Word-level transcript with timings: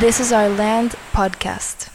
This 0.00 0.18
is 0.18 0.32
Our 0.32 0.48
Land 0.56 0.94
podcast. 1.12 1.88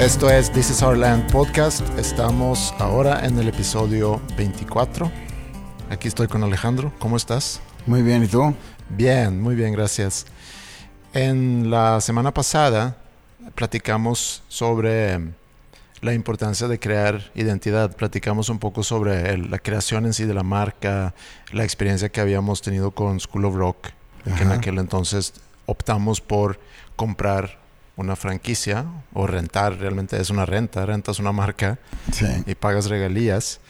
Esto 0.00 0.30
es 0.30 0.50
This 0.50 0.70
is 0.70 0.82
Our 0.82 0.96
Land 0.96 1.30
podcast. 1.30 1.82
Estamos 1.98 2.72
ahora 2.78 3.26
en 3.26 3.38
el 3.38 3.48
episodio 3.48 4.22
24. 4.38 5.12
Aquí 5.90 6.08
estoy 6.08 6.28
con 6.28 6.42
Alejandro. 6.42 6.94
¿Cómo 6.98 7.18
estás? 7.18 7.60
Muy 7.84 8.00
bien, 8.00 8.24
¿y 8.24 8.26
tú? 8.26 8.54
Bien, 8.88 9.38
muy 9.38 9.54
bien, 9.54 9.74
gracias. 9.74 10.24
En 11.12 11.70
la 11.70 12.00
semana 12.00 12.32
pasada 12.32 12.96
platicamos 13.54 14.42
sobre 14.48 15.41
la 16.02 16.12
importancia 16.12 16.68
de 16.68 16.78
crear 16.78 17.30
identidad. 17.34 17.96
Platicamos 17.96 18.48
un 18.48 18.58
poco 18.58 18.82
sobre 18.82 19.30
el- 19.32 19.50
la 19.50 19.58
creación 19.58 20.04
en 20.04 20.12
sí 20.12 20.24
de 20.24 20.34
la 20.34 20.42
marca, 20.42 21.14
la 21.52 21.64
experiencia 21.64 22.10
que 22.10 22.20
habíamos 22.20 22.60
tenido 22.60 22.90
con 22.90 23.18
School 23.20 23.44
of 23.46 23.54
Rock, 23.54 23.88
que 24.36 24.42
en 24.42 24.52
aquel 24.52 24.78
entonces 24.78 25.32
optamos 25.66 26.20
por 26.20 26.58
comprar 26.96 27.58
una 27.96 28.16
franquicia 28.16 28.84
o 29.12 29.26
rentar, 29.26 29.78
realmente 29.78 30.20
es 30.20 30.30
una 30.30 30.44
renta, 30.44 30.84
rentas 30.86 31.18
una 31.18 31.30
marca 31.32 31.78
Sí. 32.12 32.26
y 32.46 32.54
pagas 32.56 32.86
regalías. 32.88 33.60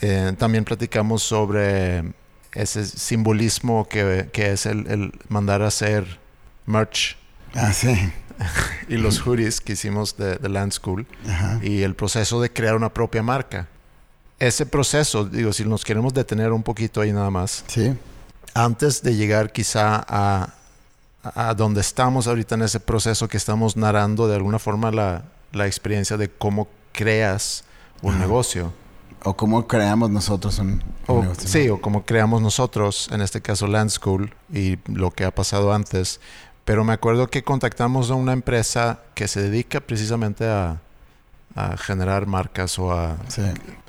Eh, 0.00 0.34
también 0.38 0.64
platicamos 0.64 1.22
sobre 1.22 2.12
ese 2.52 2.84
simbolismo 2.86 3.86
que, 3.88 4.28
que 4.32 4.52
es 4.52 4.66
el, 4.66 4.86
el 4.88 5.12
mandar 5.28 5.62
a 5.62 5.68
hacer 5.68 6.18
merch 6.66 7.16
Ah, 7.54 7.72
sí. 7.72 7.94
y 8.88 8.96
los 8.96 9.20
hoodies 9.26 9.60
que 9.60 9.72
hicimos 9.74 10.16
de, 10.16 10.36
de 10.36 10.48
Land 10.48 10.72
School 10.72 11.06
Ajá. 11.28 11.58
y 11.62 11.82
el 11.82 11.94
proceso 11.94 12.40
de 12.40 12.52
crear 12.52 12.74
una 12.76 12.92
propia 12.92 13.22
marca. 13.22 13.68
Ese 14.38 14.66
proceso, 14.66 15.24
digo, 15.24 15.52
si 15.52 15.64
nos 15.64 15.84
queremos 15.84 16.12
detener 16.12 16.52
un 16.52 16.62
poquito 16.62 17.00
ahí 17.00 17.12
nada 17.12 17.30
más, 17.30 17.64
Sí. 17.68 17.94
antes 18.54 19.02
de 19.02 19.14
llegar 19.16 19.50
quizá 19.52 20.04
a, 20.06 20.52
a 21.22 21.54
donde 21.54 21.80
estamos 21.80 22.26
ahorita 22.26 22.54
en 22.56 22.62
ese 22.62 22.78
proceso 22.80 23.28
que 23.28 23.36
estamos 23.38 23.76
narrando 23.76 24.28
de 24.28 24.36
alguna 24.36 24.58
forma 24.58 24.90
la, 24.90 25.24
la 25.52 25.66
experiencia 25.66 26.16
de 26.18 26.28
cómo 26.30 26.68
creas 26.92 27.64
un 28.02 28.12
Ajá. 28.14 28.20
negocio. 28.20 28.72
O 29.24 29.34
cómo 29.36 29.66
creamos 29.66 30.10
nosotros 30.10 30.58
un, 30.58 30.68
un 30.68 30.82
O, 31.06 31.22
negocio, 31.22 31.48
sí, 31.48 31.68
o 31.70 31.80
como 31.80 32.04
creamos 32.04 32.42
nosotros, 32.42 33.08
en 33.10 33.22
este 33.22 33.40
caso 33.40 33.66
Land 33.66 33.90
School, 33.90 34.32
y 34.52 34.78
lo 34.86 35.10
que 35.10 35.24
ha 35.24 35.30
pasado 35.34 35.72
antes. 35.72 36.20
Pero 36.66 36.84
me 36.84 36.92
acuerdo 36.92 37.28
que 37.28 37.42
contactamos 37.42 38.10
a 38.10 38.14
una 38.14 38.32
empresa 38.34 38.98
que 39.14 39.28
se 39.28 39.40
dedica 39.40 39.80
precisamente 39.80 40.46
a, 40.46 40.80
a 41.54 41.76
generar 41.78 42.26
marcas 42.26 42.78
o 42.78 42.92
a 42.92 43.16
Sí. 43.28 43.42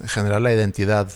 generar 0.05 0.41
la 0.41 0.53
identidad. 0.53 1.09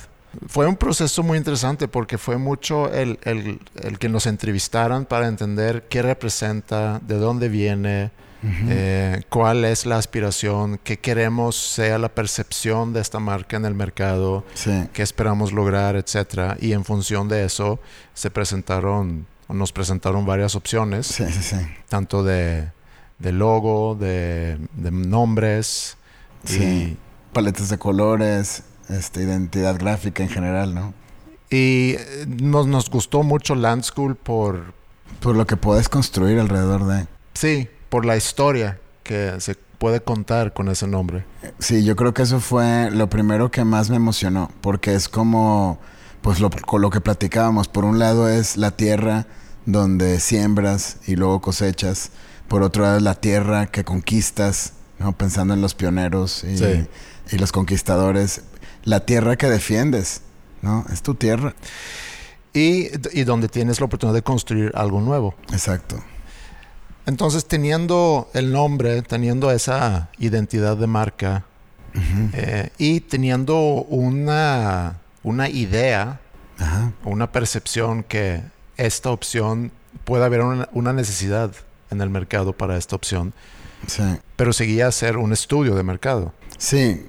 Fue 0.48 0.66
un 0.68 0.76
proceso 0.76 1.24
muy 1.24 1.38
interesante 1.38 1.88
porque 1.88 2.18
fue 2.18 2.38
mucho 2.38 2.92
el, 2.92 3.20
el- 3.24 3.60
el 3.76 4.00
que 4.00 4.10
nos 4.10 4.26
entrevistaran 4.26 5.06
para 5.06 5.28
entender 5.28 5.88
qué 5.88 6.02
representa, 6.02 7.00
de 7.06 7.16
dónde 7.18 7.48
viene, 7.48 8.12
Ujú. 8.44 8.66
eh, 8.70 9.24
cuál 9.30 9.64
es 9.66 9.86
la 9.86 9.98
aspiración, 9.98 10.80
qué 10.84 10.98
queremos 10.98 11.56
sea 11.56 12.00
la 12.00 12.10
percepción 12.10 12.92
de 12.92 13.02
esta 13.02 13.20
marca 13.20 13.56
en 13.58 13.66
el 13.66 13.76
mercado 13.76 14.44
Sí. 14.56 14.88
qué 14.94 15.04
esperamos 15.04 15.52
lograr, 15.54 15.96
etcétera. 15.96 16.58
Y 16.60 16.74
en 16.74 16.84
función 16.86 17.28
de 17.28 17.46
eso 17.46 17.80
se 18.16 18.32
presentaron, 18.32 19.28
nos 19.54 19.72
presentaron 19.72 20.26
varias 20.26 20.56
opciones, 20.56 21.08
Sí, 21.08 21.26
sí, 21.32 21.42
sí. 21.44 21.56
tanto 21.90 22.24
de, 22.24 22.70
de 23.20 23.32
logo, 23.32 23.96
de, 23.96 24.58
de 24.76 24.92
nombres 24.92 25.98
Sí. 26.44 26.98
Paletas 27.34 27.70
de 27.70 27.78
colores, 27.78 28.64
este, 28.90 29.22
identidad 29.24 29.78
gráfica 29.80 30.24
en 30.24 30.30
general, 30.30 30.74
¿no? 30.74 30.94
y, 31.50 31.56
y 31.58 31.92
eh, 32.00 32.26
nos, 32.28 32.66
nos 32.68 32.90
gustó 32.90 33.24
mucho 33.24 33.56
Land 33.56 33.84
School 33.84 34.16
por, 34.16 34.74
Por 35.20 35.36
lo 35.36 35.46
que 35.46 35.56
puedes 35.58 35.88
construir 35.90 36.40
alrededor 36.40 36.86
de... 36.88 37.08
sí, 37.34 37.70
por 37.90 38.06
la 38.06 38.16
historia 38.18 38.80
que 39.04 39.36
se 39.40 39.56
puede 39.78 40.02
contar 40.02 40.54
con 40.54 40.70
ese 40.70 40.88
nombre. 40.88 41.26
Sí, 41.60 41.84
yo 41.84 41.96
creo 41.96 42.14
que 42.14 42.22
eso 42.24 42.40
fue 42.40 42.90
lo 42.92 43.10
primero 43.10 43.52
que 43.52 43.64
más 43.66 43.90
me 43.90 43.98
emocionó, 43.98 44.50
porque 44.62 44.94
es 44.96 45.10
como, 45.10 45.80
pues 46.22 46.40
lo, 46.40 46.50
con 46.50 46.82
lo 46.82 46.90
que 46.90 47.02
platicábamos. 47.02 47.68
Por 47.68 47.84
un 47.86 48.00
lado 48.00 48.30
es 48.30 48.58
la 48.58 48.72
tierra 48.72 49.26
donde 49.66 50.20
siembras 50.20 50.98
y 51.08 51.16
luego 51.16 51.42
cosechas. 51.42 52.12
Por 52.48 52.64
otro 52.64 52.84
lado 52.84 53.00
la 53.00 53.16
tierra 53.16 53.68
que 53.68 53.84
conquistas, 53.84 54.74
¿no? 55.00 55.14
pensando 55.18 55.54
en 55.54 55.62
los 55.62 55.74
pioneros 55.76 56.44
y, 56.44 56.58
Sí. 56.58 56.88
y 57.32 57.38
los 57.38 57.52
conquistadores. 57.52 58.42
La 58.84 59.06
tierra 59.06 59.36
que 59.38 59.48
defiendes, 59.50 60.22
¿no? 60.62 60.86
Es 60.92 61.02
tu 61.04 61.14
tierra. 61.16 61.54
Y, 62.54 62.88
y 63.18 63.24
donde 63.24 63.48
tienes 63.48 63.80
la 63.80 63.86
oportunidad 63.86 64.16
de 64.16 64.24
construir 64.24 64.72
algo 64.76 65.00
nuevo. 65.02 65.36
Exacto. 65.54 66.04
Entonces, 67.06 67.46
teniendo 67.46 68.30
el 68.34 68.52
nombre, 68.52 69.02
teniendo 69.04 69.52
esa 69.52 70.10
identidad 70.20 70.78
de 70.78 70.88
marca. 70.88 71.46
Eh, 72.34 72.70
y 72.78 73.02
teniendo 73.02 73.58
una, 73.60 74.98
una 75.24 75.50
idea, 75.50 76.22
Ajá. 76.58 76.92
una 77.04 77.32
percepción 77.32 78.04
que 78.04 78.42
esta 78.86 79.10
opción 79.12 79.72
puede 80.04 80.26
haber 80.26 80.42
una, 80.42 80.70
una 80.74 80.94
necesidad 80.94 81.52
en 81.90 82.02
el 82.02 82.10
mercado 82.10 82.54
para 82.54 82.78
esta 82.78 82.96
opción, 82.96 83.34
Sí. 83.88 84.04
pero 84.36 84.54
seguía 84.54 84.88
a 84.88 84.92
ser 84.92 85.18
un 85.18 85.34
estudio 85.34 85.76
de 85.76 85.84
mercado. 85.84 86.34
Sí, 86.58 87.06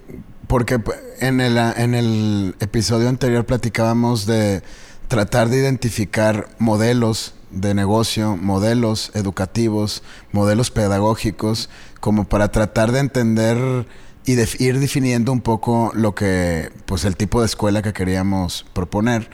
porque 0.47 0.81
en 1.21 1.41
el, 1.41 1.57
en 1.59 1.95
el 1.95 2.55
episodio 2.61 3.09
anterior 3.09 3.45
platicábamos 3.45 4.27
de 4.27 4.63
tratar 5.09 5.49
de 5.51 5.59
identificar 5.59 6.49
modelos 6.59 7.35
de 7.51 7.75
negocio, 7.75 8.37
modelos 8.39 9.11
educativos, 9.15 10.03
modelos 10.33 10.71
pedagógicos, 10.71 11.69
como 12.01 12.25
para 12.25 12.51
tratar 12.51 12.93
de 12.93 13.01
entender 13.01 13.87
y 14.25 14.35
de 14.37 14.49
ir 14.59 14.79
definiendo 14.79 15.33
un 15.33 15.43
poco 15.43 15.91
lo 15.95 16.15
que, 16.15 16.71
pues 16.87 17.05
el 17.05 17.17
tipo 17.17 17.41
de 17.41 17.47
escuela 17.47 17.83
que 17.83 17.93
queríamos 17.93 18.65
proponer. 18.73 19.29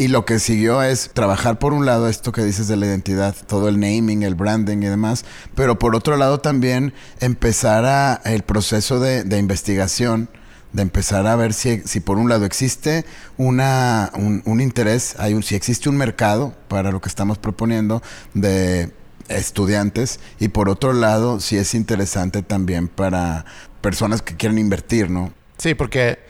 Y 0.00 0.08
lo 0.08 0.24
que 0.24 0.38
siguió 0.38 0.82
es 0.82 1.10
trabajar 1.12 1.58
por 1.58 1.74
un 1.74 1.84
lado 1.84 2.08
esto 2.08 2.32
que 2.32 2.42
dices 2.42 2.68
de 2.68 2.76
la 2.78 2.86
identidad, 2.86 3.36
todo 3.46 3.68
el 3.68 3.78
naming, 3.78 4.22
el 4.22 4.34
branding 4.34 4.78
y 4.78 4.86
demás, 4.86 5.26
pero 5.54 5.78
por 5.78 5.94
otro 5.94 6.16
lado 6.16 6.40
también 6.40 6.94
empezar 7.20 7.84
a 7.84 8.22
el 8.24 8.42
proceso 8.42 8.98
de, 8.98 9.24
de 9.24 9.36
investigación, 9.36 10.30
de 10.72 10.80
empezar 10.80 11.26
a 11.26 11.36
ver 11.36 11.52
si, 11.52 11.82
si 11.84 12.00
por 12.00 12.16
un 12.16 12.30
lado 12.30 12.46
existe 12.46 13.04
una, 13.36 14.10
un, 14.14 14.60
interés, 14.62 15.16
hay 15.18 15.34
un, 15.34 15.42
si 15.42 15.54
existe 15.54 15.90
un 15.90 15.98
mercado 15.98 16.54
para 16.68 16.92
lo 16.92 17.02
que 17.02 17.10
estamos 17.10 17.36
proponiendo 17.36 18.02
de 18.32 18.90
estudiantes 19.28 20.18
y 20.38 20.48
por 20.48 20.70
otro 20.70 20.94
lado 20.94 21.40
si 21.40 21.58
es 21.58 21.74
interesante 21.74 22.40
también 22.40 22.88
para 22.88 23.44
personas 23.82 24.22
que 24.22 24.34
quieren 24.34 24.56
invertir, 24.56 25.10
¿no? 25.10 25.34
Sí, 25.58 25.74
porque 25.74 26.20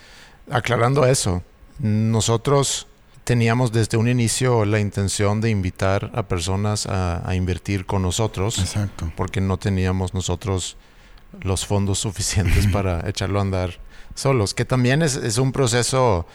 aclarando 0.50 1.06
eso, 1.06 1.44
nosotros 1.78 2.88
teníamos 3.30 3.70
desde 3.70 3.96
un 3.96 4.08
inicio 4.08 4.64
la 4.64 4.80
intención 4.80 5.41
de 5.41 5.50
invitar 5.50 6.10
a 6.16 6.24
personas 6.24 6.86
a, 6.86 7.22
a 7.24 7.36
invertir 7.36 7.86
con 7.86 8.02
nosotros, 8.02 8.58
Exacto. 8.58 9.12
porque 9.14 9.41
no 9.41 9.56
teníamos 9.56 10.14
nosotros 10.14 10.76
los 11.41 11.64
fondos 11.64 12.00
suficientes 12.00 12.66
para 12.72 13.08
echarlo 13.08 13.38
a 13.38 13.42
andar 13.42 13.78
solos, 14.16 14.52
que 14.52 14.64
también 14.64 15.00
es, 15.02 15.14
es 15.14 15.38
un 15.38 15.52
proceso, 15.52 16.26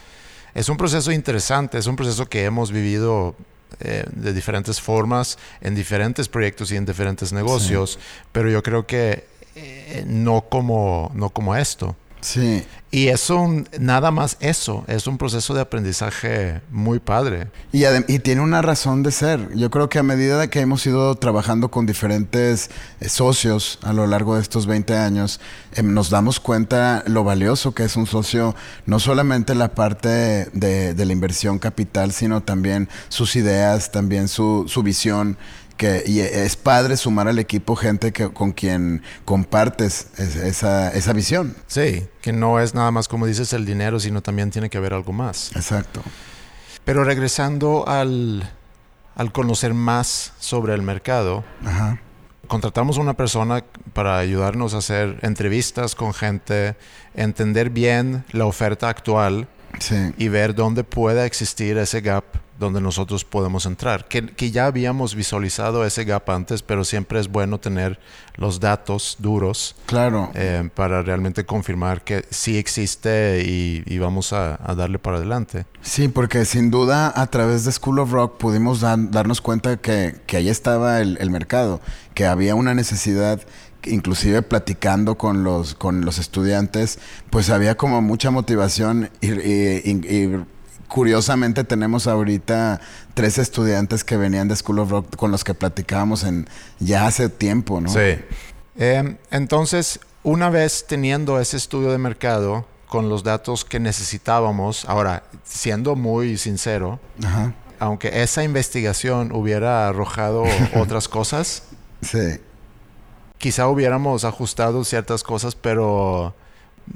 es 0.53 0.69
un 0.69 0.77
proceso 0.77 1.11
interesante, 1.11 1.77
es 1.77 1.87
un 1.87 1.97
proceso 1.97 2.29
que 2.29 2.45
hemos 2.45 2.71
vivido 2.71 3.35
eh, 3.81 4.05
de 4.13 4.31
diferentes 4.31 4.79
formas, 4.79 5.37
en 5.59 5.75
diferentes 5.75 6.29
proyectos 6.29 6.71
y 6.71 6.77
en 6.77 6.85
diferentes 6.85 7.33
negocios, 7.33 7.99
pero 8.31 8.49
yo 8.49 8.63
creo 8.63 8.87
que 8.87 9.27
eh, 9.55 10.05
no 10.07 10.45
como, 10.49 11.11
no 11.13 11.29
como 11.29 11.57
esto. 11.57 11.97
Sí, 12.25 12.65
Y 12.89 13.09
es 13.09 13.29
un, 13.29 13.69
nada 13.79 14.09
más 14.09 14.37
eso, 14.39 14.83
es 14.87 15.05
un 15.05 15.19
proceso 15.19 15.53
de 15.53 15.61
aprendizaje 15.61 16.61
muy 16.71 16.97
padre. 16.97 17.49
Y, 17.71 17.83
y 18.07 18.17
tiene 18.17 18.41
una 18.41 18.63
razón 18.63 19.03
de 19.03 19.11
ser. 19.11 19.53
Yo 19.55 19.69
creo 19.69 19.89
que 19.89 19.99
a 19.99 20.03
medida 20.03 20.39
de 20.39 20.49
que 20.49 20.61
hemos 20.61 20.83
ido 20.87 21.13
trabajando 21.15 21.69
con 21.69 21.85
diferentes 21.85 22.71
eh, 22.99 23.09
socios 23.09 23.77
a 23.83 23.93
lo 23.93 24.07
largo 24.07 24.35
de 24.35 24.41
estos 24.41 24.65
20 24.65 24.97
años, 24.97 25.39
em, 25.73 25.93
nos 25.93 26.09
damos 26.09 26.39
cuenta 26.39 27.03
lo 27.05 27.23
valioso 27.23 27.75
que 27.75 27.83
es 27.83 27.95
un 27.95 28.07
socio, 28.07 28.55
no 28.87 28.99
solamente 28.99 29.53
la 29.53 29.75
parte 29.75 30.49
de, 30.51 30.95
de 30.95 31.05
la 31.05 31.13
inversión 31.13 31.59
capital, 31.59 32.11
sino 32.11 32.41
también 32.41 32.89
sus 33.09 33.35
ideas, 33.35 33.91
también 33.91 34.27
su, 34.27 34.65
su 34.67 34.81
visión. 34.81 35.37
Que, 35.77 36.03
y 36.05 36.21
es 36.21 36.55
padre 36.55 36.95
sumar 36.95 37.27
al 37.27 37.37
equipo 37.37 37.75
gente 37.75 38.13
que, 38.13 38.31
con 38.31 38.53
quien 38.53 39.01
compartes 39.25 40.07
es- 40.17 40.37
esa, 40.37 40.89
esa 40.91 41.11
visión. 41.11 41.53
Sí, 41.67 42.07
que 42.21 42.31
no 42.31 42.61
es 42.61 42.73
nada 42.73 42.91
más 42.91 43.07
como 43.09 43.25
dices 43.25 43.51
el 43.51 43.65
dinero, 43.65 43.99
sino 43.99 44.21
también 44.21 44.51
tiene 44.51 44.69
que 44.69 44.77
haber 44.77 44.93
algo 44.93 45.11
más. 45.11 45.51
Exacto. 45.55 46.01
Pero 46.85 47.03
regresando 47.03 47.87
al, 47.89 48.49
al 49.15 49.31
conocer 49.33 49.73
más 49.73 50.31
sobre 50.39 50.73
el 50.75 50.81
mercado, 50.81 51.43
Ajá. 51.65 51.99
contratamos 52.47 52.97
a 52.97 53.01
una 53.01 53.15
persona 53.15 53.65
para 53.91 54.17
ayudarnos 54.17 54.73
a 54.75 54.77
hacer 54.77 55.19
entrevistas 55.23 55.93
con 55.95 56.13
gente, 56.13 56.77
entender 57.15 57.69
bien 57.69 58.23
la 58.31 58.45
oferta 58.45 58.87
actual 58.87 59.47
Sí. 59.79 60.13
y 60.17 60.27
ver 60.29 60.55
dónde 60.55 60.83
pueda 60.83 61.25
existir 61.25 61.77
ese 61.77 62.01
gap 62.01 62.23
donde 62.57 62.79
nosotros 62.79 63.25
podemos 63.25 63.65
entrar. 63.65 64.07
Que, 64.07 64.27
que 64.27 64.49
ya 64.49 64.67
habíamos 64.67 65.13
visualizado 65.13 65.85
ese 65.85 66.05
gap 66.05 66.29
antes, 66.31 66.61
pero 66.63 66.85
siempre 66.85 67.19
es 67.19 67.27
bueno 67.27 67.59
tener 67.59 67.99
los 68.35 68.61
datos 68.61 69.17
duros 69.19 69.75
Claro. 69.87 70.31
eh, 70.35 70.69
para 70.73 71.01
realmente 71.01 71.45
confirmar 71.45 72.05
que 72.05 72.23
sí 72.29 72.57
existe 72.57 73.43
y, 73.45 73.83
y 73.85 73.97
vamos 73.97 74.31
a, 74.31 74.57
a 74.63 74.73
darle 74.73 74.99
para 74.99 75.17
adelante. 75.17 75.65
Sí, 75.81 76.07
porque 76.07 76.45
sin 76.45 76.71
duda 76.71 77.11
a 77.13 77.27
través 77.27 77.65
de 77.65 77.73
School 77.73 77.99
of 77.99 78.11
Rock 78.11 78.37
pudimos 78.37 78.79
dan- 78.79 79.11
darnos 79.11 79.41
cuenta 79.41 79.75
que, 79.75 80.15
que 80.25 80.37
ahí 80.37 80.47
estaba 80.47 81.01
el, 81.01 81.17
el 81.19 81.31
mercado, 81.31 81.81
que 82.13 82.25
había 82.25 82.55
una 82.55 82.73
necesidad, 82.73 83.41
inclusive 83.87 84.41
platicando 84.41 85.17
con 85.17 85.43
los, 85.43 85.75
con 85.75 86.05
los 86.05 86.17
estudiantes, 86.17 86.99
pues 87.29 87.49
había 87.49 87.75
como 87.77 88.01
mucha 88.01 88.31
motivación 88.31 89.09
y, 89.21 89.31
y- 89.31 89.81
y- 89.83 90.15
y 90.15 90.45
curiosamente 90.87 91.63
tenemos 91.63 92.07
ahorita 92.07 92.79
tres 93.13 93.37
estudiantes 93.37 94.03
que 94.03 94.17
venían 94.17 94.47
de 94.47 94.55
School 94.55 94.79
of 94.79 94.89
Rock 94.91 95.15
con 95.15 95.31
los 95.31 95.43
que 95.43 95.53
platicábamos 95.53 96.23
en 96.23 96.47
ya 96.79 97.07
hace 97.07 97.29
tiempo, 97.29 97.81
¿no? 97.81 97.89
Sí. 97.89 98.19
Eh, 98.77 99.15
entonces, 99.31 99.99
una 100.23 100.49
vez 100.49 100.85
teniendo 100.87 101.39
ese 101.39 101.57
estudio 101.57 101.91
de 101.91 101.97
mercado 101.97 102.67
con 102.87 103.09
los 103.09 103.23
datos 103.23 103.65
que 103.65 103.79
necesitábamos, 103.79 104.85
ahora, 104.85 105.23
siendo 105.43 105.95
muy 105.95 106.37
sincero, 106.37 106.99
Ajá. 107.23 107.53
aunque 107.79 108.21
esa 108.23 108.43
investigación 108.43 109.31
hubiera 109.33 109.87
arrojado 109.87 110.43
otras 110.75 111.07
cosas, 111.07 111.63
Sí. 112.01 112.39
Quizá 113.37 113.67
hubiéramos 113.67 114.23
ajustado 114.25 114.83
ciertas 114.83 115.23
cosas, 115.23 115.55
pero 115.55 116.35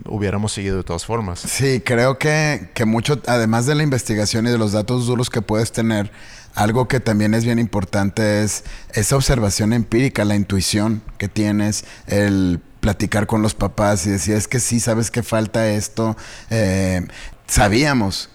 hubiéramos 0.05 0.51
seguido 0.51 0.77
de 0.77 0.83
todas 0.83 1.05
formas. 1.05 1.39
Sí, 1.39 1.81
creo 1.81 2.17
que, 2.17 2.69
que 2.73 2.85
mucho, 2.85 3.21
además 3.27 3.65
de 3.65 3.75
la 3.75 3.83
investigación 3.83 4.47
y 4.47 4.51
de 4.51 4.57
los 4.57 4.71
datos 4.71 5.07
duros 5.07 5.29
que 5.29 5.41
puedes 5.41 5.71
tener, 5.71 6.11
algo 6.55 6.87
que 6.87 6.99
también 6.99 7.33
es 7.33 7.45
bien 7.45 7.59
importante 7.59 8.43
es 8.43 8.63
esa 8.93 9.15
observación 9.15 9.73
empírica, 9.73 10.25
la 10.25 10.35
intuición 10.35 11.01
que 11.17 11.27
tienes, 11.27 11.85
el 12.07 12.59
platicar 12.79 13.27
con 13.27 13.41
los 13.41 13.53
papás 13.53 14.05
y 14.05 14.09
decir, 14.09 14.35
es 14.35 14.47
que 14.47 14.59
sí, 14.59 14.79
sabes 14.79 15.11
que 15.11 15.23
falta 15.23 15.69
esto. 15.69 16.15
Eh, 16.49 17.05
sabíamos, 17.47 18.29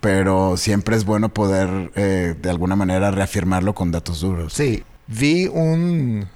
pero 0.00 0.56
siempre 0.56 0.96
es 0.96 1.04
bueno 1.04 1.28
poder 1.28 1.90
eh, 1.96 2.34
de 2.40 2.50
alguna 2.50 2.76
manera 2.76 3.10
reafirmarlo 3.10 3.74
con 3.74 3.90
datos 3.90 4.20
duros. 4.20 4.52
Sí, 4.54 4.84
vi 5.06 5.46
un, 5.46 6.28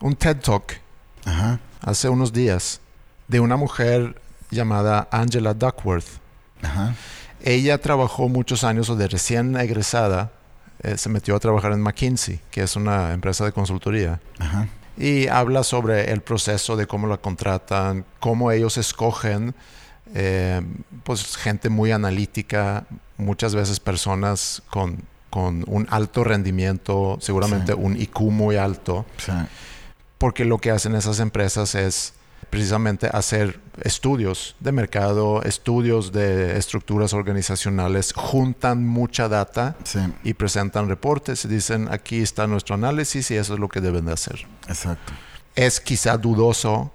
un 0.00 0.14
TED 0.16 0.36
Talk 0.38 0.80
Ajá, 1.24 1.58
hace 1.80 2.08
unos 2.08 2.32
días 2.32 2.80
de 3.28 3.40
una 3.40 3.56
mujer 3.56 4.20
llamada 4.50 5.08
Angela 5.10 5.54
Duckworth. 5.54 6.06
ajá, 6.62 6.94
Ella 7.42 7.78
trabajó 7.78 8.28
muchos 8.28 8.64
años 8.64 8.88
o 8.90 8.96
de 8.96 9.06
recién 9.08 9.56
egresada, 9.56 10.32
eh, 10.82 10.96
se 10.96 11.08
metió 11.08 11.36
a 11.36 11.40
trabajar 11.40 11.72
en 11.72 11.80
McKinsey, 11.82 12.40
que 12.50 12.62
es 12.62 12.74
una 12.76 13.12
empresa 13.12 13.44
de 13.44 13.52
consultoría. 13.52 14.20
ajá. 14.38 14.66
Y 14.96 15.28
habla 15.28 15.62
sobre 15.62 16.10
el 16.12 16.20
proceso 16.20 16.76
de 16.76 16.86
cómo 16.86 17.06
la 17.06 17.16
contratan, 17.16 18.04
cómo 18.18 18.50
ellos 18.52 18.76
escogen, 18.76 19.54
eh, 20.14 20.60
pues 21.04 21.36
gente 21.38 21.70
muy 21.70 21.90
analítica, 21.92 22.84
muchas 23.16 23.54
veces 23.54 23.80
personas 23.80 24.62
con, 24.68 25.02
con 25.30 25.64
un 25.68 25.86
alto 25.90 26.22
rendimiento, 26.24 27.16
seguramente 27.20 27.72
Sí. 27.72 27.78
un 27.80 27.96
IQ 27.98 28.20
muy 28.30 28.56
alto, 28.56 29.06
Sí, 29.16 29.32
porque 30.20 30.44
lo 30.44 30.58
que 30.58 30.70
hacen 30.70 30.94
esas 30.94 31.18
empresas 31.18 31.74
es 31.74 32.12
precisamente 32.50 33.08
hacer 33.10 33.58
estudios 33.82 34.54
de 34.60 34.70
mercado, 34.70 35.42
estudios 35.44 36.12
de 36.12 36.58
estructuras 36.58 37.14
organizacionales, 37.14 38.12
juntan 38.12 38.86
mucha 38.86 39.30
data 39.30 39.76
sí, 39.82 40.00
y 40.22 40.34
presentan 40.34 40.88
reportes 40.88 41.46
y 41.46 41.48
dicen 41.48 41.88
aquí 41.90 42.20
está 42.20 42.46
nuestro 42.46 42.74
análisis 42.74 43.30
y 43.30 43.36
eso 43.36 43.54
es 43.54 43.60
lo 43.60 43.68
que 43.68 43.80
deben 43.80 44.04
de 44.04 44.12
hacer 44.12 44.46
exacto. 44.68 45.14
es 45.56 45.80
quizá 45.80 46.18
dudoso 46.18 46.92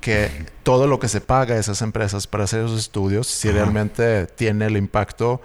que 0.00 0.30
todo 0.62 0.86
lo 0.86 1.00
que 1.00 1.08
se 1.08 1.20
paga 1.20 1.56
a 1.56 1.58
esas 1.58 1.82
empresas 1.82 2.28
para 2.28 2.44
hacer 2.44 2.64
esos 2.64 2.78
estudios, 2.78 3.26
si 3.26 3.48
Ajá. 3.48 3.56
realmente 3.56 4.26
tiene 4.26 4.66
el 4.66 4.76
impacto 4.76 5.40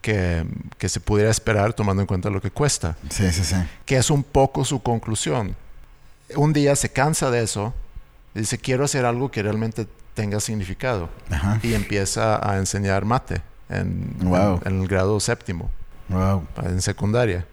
que, 0.00 0.42
que 0.78 0.88
se 0.88 1.00
pudiera 1.00 1.30
esperar 1.30 1.74
tomando 1.74 2.00
en 2.00 2.06
cuenta 2.06 2.30
lo 2.30 2.40
que 2.40 2.50
cuesta, 2.50 2.96
Sí, 3.10 3.30
sí, 3.30 3.44
sí. 3.44 3.56
que 3.84 3.98
es 3.98 4.08
un 4.08 4.22
poco 4.22 4.64
su 4.64 4.80
conclusión. 4.80 5.54
Un 6.34 6.52
día 6.52 6.74
se 6.76 6.88
cansa 6.90 7.30
de 7.30 7.42
eso 7.42 7.72
y 8.34 8.40
dice, 8.40 8.58
quiero 8.58 8.84
hacer 8.84 9.04
algo 9.04 9.30
que 9.30 9.42
realmente 9.42 9.86
tenga 10.14 10.40
significado 10.40 11.08
Ajá. 11.30 11.60
y 11.62 11.74
empieza 11.74 12.36
a 12.50 12.56
enseñar 12.58 13.04
mate 13.04 13.42
en, 13.68 14.16
Wow. 14.20 14.60
en- 14.64 14.72
en 14.74 14.80
el 14.82 14.88
grado 14.88 15.20
séptimo 15.20 15.70
Wow. 16.08 16.44
en 16.64 16.80
secundaria. 16.82 17.46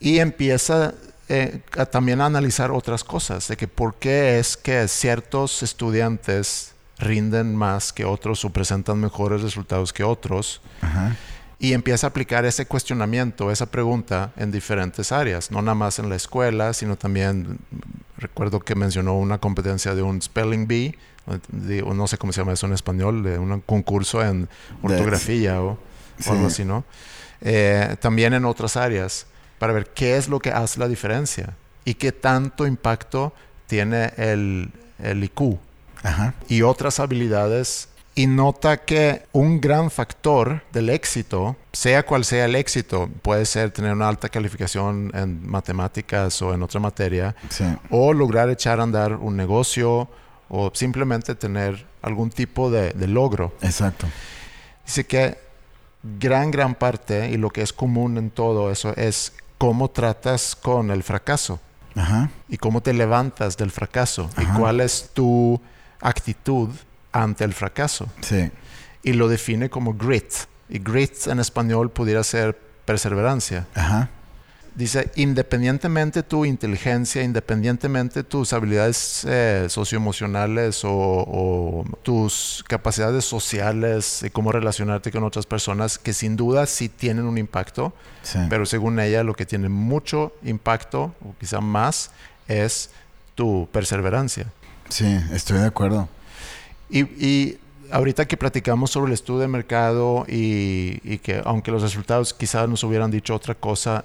Y 0.00 0.18
empieza 0.18 0.94
eh, 1.28 1.60
a 1.78 1.86
también 1.86 2.20
a 2.20 2.26
analizar 2.26 2.70
otras 2.72 3.04
cosas, 3.04 3.48
de 3.48 3.56
que 3.56 3.66
por 3.66 3.94
qué 3.94 4.38
es 4.38 4.56
que 4.56 4.86
ciertos 4.88 5.62
estudiantes 5.62 6.74
rinden 6.98 7.56
más 7.56 7.92
que 7.92 8.04
otros 8.04 8.44
o 8.44 8.50
presentan 8.50 8.98
mejores 9.00 9.40
resultados 9.40 9.92
que 9.94 10.04
otros. 10.04 10.60
Ajá. 10.82 11.16
Y 11.58 11.72
empieza 11.74 12.08
a 12.08 12.10
aplicar 12.10 12.44
ese 12.44 12.66
cuestionamiento, 12.66 13.50
esa 13.50 13.66
pregunta 13.66 14.32
en 14.36 14.50
diferentes 14.50 15.10
áreas, 15.12 15.50
no 15.50 15.62
nada 15.62 15.76
más 15.76 15.98
en 16.00 16.08
la 16.10 16.16
escuela, 16.16 16.72
sino 16.74 16.96
también, 16.96 17.58
recuerdo 18.22 18.60
que 18.60 18.74
mencionó 18.74 19.18
una 19.18 19.38
competencia 19.38 19.94
de 19.94 20.02
un 20.02 20.20
spelling 20.22 20.66
bee, 20.66 20.96
de- 21.48 21.82
o 21.82 21.94
no 21.94 22.06
sé 22.06 22.18
cómo 22.18 22.32
se 22.32 22.40
llama 22.40 22.52
eso 22.54 22.66
en 22.66 22.72
español, 22.72 23.22
de 23.22 23.38
un 23.38 23.60
concurso 23.60 24.24
en 24.24 24.48
ortografía 24.82 25.60
o, 25.60 25.78
Sí. 26.18 26.30
o 26.30 26.32
algo 26.32 26.46
así, 26.46 26.64
¿no? 26.64 26.84
Eh, 27.40 27.96
también 28.00 28.34
en 28.34 28.44
otras 28.44 28.76
áreas, 28.76 29.26
para 29.58 29.72
ver 29.72 29.86
qué 29.94 30.16
es 30.16 30.28
lo 30.28 30.38
que 30.40 30.50
hace 30.50 30.78
la 30.80 30.88
diferencia 30.88 31.54
y 31.84 31.94
qué 31.94 32.12
tanto 32.12 32.66
impacto 32.66 33.32
tiene 33.66 34.12
el, 34.16 34.70
el 35.02 35.24
IQ 35.24 35.58
Ajá. 36.02 36.34
y 36.48 36.62
otras 36.62 36.98
habilidades 37.00 37.88
y 38.14 38.26
nota 38.26 38.76
que 38.78 39.22
un 39.32 39.60
gran 39.60 39.90
factor 39.90 40.62
del 40.72 40.90
éxito, 40.90 41.56
sea 41.72 42.04
cual 42.04 42.24
sea 42.24 42.44
el 42.44 42.54
éxito, 42.56 43.08
puede 43.22 43.46
ser 43.46 43.70
tener 43.70 43.92
una 43.92 44.08
alta 44.08 44.28
calificación 44.28 45.10
en 45.14 45.48
matemáticas 45.48 46.40
o 46.42 46.52
en 46.52 46.62
otra 46.62 46.78
materia, 46.80 47.34
Sí. 47.48 47.64
o 47.90 48.12
lograr 48.12 48.50
echar 48.50 48.80
a 48.80 48.82
andar 48.82 49.14
un 49.16 49.36
negocio 49.36 50.08
o 50.50 50.70
simplemente 50.74 51.34
tener 51.34 51.86
algún 52.02 52.28
tipo 52.28 52.70
de, 52.70 52.90
de 52.90 53.06
logro. 53.08 53.54
Exacto. 53.62 54.06
Dice 54.84 55.04
que 55.06 55.38
gran, 56.18 56.50
gran 56.50 56.74
parte 56.74 57.30
y 57.30 57.36
lo 57.38 57.48
que 57.48 57.62
es 57.62 57.72
común 57.72 58.18
en 58.18 58.30
todo 58.30 58.70
eso 58.70 58.92
es 58.96 59.32
cómo 59.56 59.88
tratas 59.88 60.54
con 60.56 60.90
el 60.90 61.02
fracaso 61.02 61.60
Ajá. 61.94 62.28
y 62.48 62.58
cómo 62.58 62.82
te 62.82 62.92
levantas 62.92 63.56
del 63.56 63.70
fracaso 63.70 64.28
Ajá. 64.36 64.42
y 64.42 64.58
cuál 64.58 64.80
es 64.80 65.10
tu 65.14 65.60
actitud 66.00 66.68
ante 67.12 67.44
el 67.44 67.52
fracaso. 67.54 68.08
Sí. 68.20 68.50
Y 69.02 69.12
lo 69.12 69.28
define 69.28 69.68
como 69.70 69.94
grit. 69.94 70.32
Y 70.68 70.78
grit 70.78 71.26
en 71.26 71.38
español 71.40 71.90
pudiera 71.90 72.22
ser 72.24 72.58
perseverancia. 72.84 73.66
Ajá. 73.74 74.08
Dice, 74.74 75.10
independientemente 75.16 76.22
tu 76.22 76.46
inteligencia, 76.46 77.22
independientemente 77.22 78.24
tus 78.24 78.54
habilidades 78.54 79.22
eh, 79.28 79.66
socioemocionales 79.68 80.82
o, 80.86 80.90
o 80.90 81.84
tus 82.02 82.64
capacidades 82.66 83.26
sociales 83.26 84.22
y 84.22 84.30
cómo 84.30 84.50
relacionarte 84.50 85.10
con 85.12 85.24
otras 85.24 85.44
personas, 85.44 85.98
que 85.98 86.14
sin 86.14 86.36
duda 86.36 86.64
sí 86.64 86.88
tienen 86.88 87.26
un 87.26 87.36
impacto, 87.36 87.92
Sí. 88.22 88.38
pero 88.48 88.64
según 88.64 88.98
ella 88.98 89.22
lo 89.24 89.34
que 89.34 89.44
tiene 89.44 89.68
mucho 89.68 90.32
impacto, 90.42 91.14
o 91.20 91.34
quizá 91.38 91.60
más, 91.60 92.10
es 92.48 92.88
tu 93.34 93.68
perseverancia. 93.72 94.46
Sí, 94.88 95.18
estoy 95.32 95.58
de 95.58 95.66
acuerdo. 95.66 96.08
Y, 96.92 97.00
y 97.24 97.58
ahorita 97.90 98.26
que 98.26 98.36
platicamos 98.36 98.90
sobre 98.90 99.08
el 99.08 99.14
estudio 99.14 99.40
de 99.40 99.48
mercado 99.48 100.24
y, 100.28 101.00
y 101.02 101.18
que 101.18 101.40
aunque 101.44 101.70
los 101.70 101.82
resultados 101.82 102.32
quizás 102.34 102.68
nos 102.68 102.84
hubieran 102.84 103.10
dicho 103.10 103.34
otra 103.34 103.54
cosa, 103.54 104.04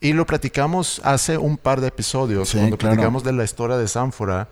y 0.00 0.12
lo 0.12 0.26
platicamos 0.26 1.00
hace 1.04 1.36
un 1.38 1.56
par 1.58 1.80
de 1.80 1.88
episodios, 1.88 2.48
Sí, 2.50 2.58
cuando 2.58 2.78
claro. 2.78 2.94
platicamos 2.96 3.24
de 3.24 3.32
la 3.32 3.44
historia 3.44 3.76
de 3.76 3.86
Sanfora 3.88 4.48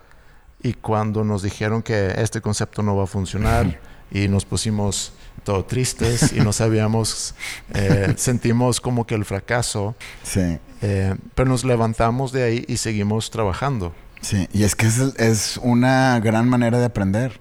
y 0.61 0.73
cuando 0.73 1.23
nos 1.23 1.41
dijeron 1.41 1.81
que 1.81 2.13
este 2.17 2.41
concepto 2.41 2.83
no 2.83 2.95
va 2.95 3.03
a 3.05 3.07
funcionar 3.07 3.79
y 4.11 4.27
nos 4.27 4.43
pusimos 4.45 5.13
todo 5.43 5.63
tristes 5.65 6.33
y 6.33 6.39
no 6.41 6.51
sabíamos, 6.51 7.33
eh, 7.73 8.13
sentimos 8.17 8.81
como 8.81 9.05
que 9.07 9.15
el 9.15 9.23
fracaso, 9.23 9.95
Sí. 10.23 10.57
eh, 10.81 11.15
pero 11.35 11.49
nos 11.49 11.63
levantamos 11.63 12.31
de 12.33 12.43
ahí 12.43 12.65
y 12.67 12.77
seguimos 12.77 13.29
trabajando. 13.31 13.93
Sí. 14.27 14.47
Y 14.53 14.63
es 14.63 14.75
que 14.75 14.87
es, 14.87 14.97
es 15.17 15.57
una 15.63 16.19
gran 16.19 16.49
manera 16.49 16.79
de 16.79 16.85
aprender. 16.85 17.39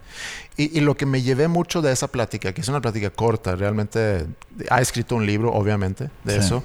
Y, 0.57 0.79
y 0.79 0.81
lo 0.81 0.97
que 0.97 1.05
me 1.07 1.23
llevé 1.23 1.49
mucho 1.49 1.83
de 1.83 1.93
esa 1.93 2.09
plática, 2.09 2.53
que 2.53 2.61
es 2.61 2.69
una 2.69 2.81
plática 2.81 3.11
corta, 3.11 3.57
realmente 3.57 4.27
ha 4.71 4.81
escrito 4.81 5.17
un 5.17 5.27
libro, 5.27 5.53
obviamente, 5.53 6.11
de 6.25 6.33
Sí. 6.35 6.39
eso, 6.39 6.63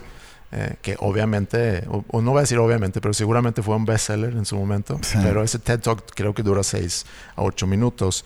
eh, 0.51 0.75
que 0.81 0.95
obviamente, 0.99 1.85
o, 1.89 2.03
o 2.09 2.21
no 2.21 2.31
voy 2.31 2.39
a 2.39 2.41
decir 2.41 2.57
obviamente, 2.59 3.01
pero 3.01 3.13
seguramente 3.13 3.61
fue 3.63 3.75
un 3.75 3.85
bestseller 3.85 4.33
en 4.33 4.45
su 4.45 4.55
momento. 4.57 4.99
Sí. 5.01 5.17
Pero 5.23 5.43
ese 5.43 5.59
TED 5.59 5.79
Talk 5.79 6.03
creo 6.15 6.33
que 6.33 6.43
dura 6.43 6.61
6 6.63 7.05
a 7.35 7.41
8 7.41 7.65
minutos. 7.67 8.23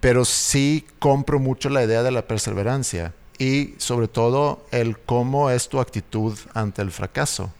Pero 0.00 0.24
sí 0.24 0.86
compro 0.98 1.38
mucho 1.38 1.68
la 1.70 1.82
idea 1.84 2.02
de 2.02 2.10
la 2.10 2.22
perseverancia 2.22 3.12
y 3.38 3.74
sobre 3.78 4.08
todo 4.08 4.66
el 4.72 4.98
cómo 4.98 5.50
es 5.50 5.68
tu 5.68 5.80
actitud 5.80 6.36
ante 6.54 6.82
el 6.82 6.90
fracaso. 6.90 7.52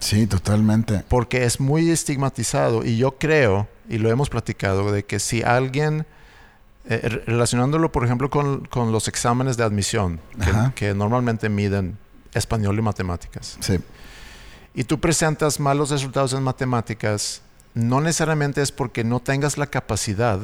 Sí, 0.00 0.26
totalmente. 0.26 1.02
Porque 1.08 1.44
es 1.44 1.60
muy 1.60 1.90
estigmatizado 1.90 2.84
y 2.84 2.96
yo 2.96 3.12
creo, 3.18 3.68
y 3.88 3.98
lo 3.98 4.10
hemos 4.10 4.28
platicado, 4.28 4.92
de 4.92 5.04
que 5.04 5.18
si 5.18 5.42
alguien, 5.42 6.06
eh, 6.86 7.00
re- 7.02 7.22
relacionándolo 7.26 7.90
por 7.92 8.04
ejemplo 8.04 8.28
con, 8.30 8.64
con 8.66 8.92
los 8.92 9.08
exámenes 9.08 9.56
de 9.56 9.64
admisión, 9.64 10.20
que, 10.38 10.74
que 10.88 10.94
normalmente 10.94 11.48
miden 11.48 11.96
español 12.34 12.78
y 12.78 12.82
matemáticas, 12.82 13.56
Sí, 13.60 13.78
y 14.74 14.84
tú 14.84 14.98
presentas 15.00 15.60
malos 15.60 15.90
resultados 15.90 16.32
en 16.32 16.42
matemáticas, 16.42 17.40
no 17.74 18.00
necesariamente 18.00 18.60
es 18.60 18.72
porque 18.72 19.04
no 19.04 19.20
tengas 19.20 19.56
la 19.56 19.66
capacidad 19.66 20.38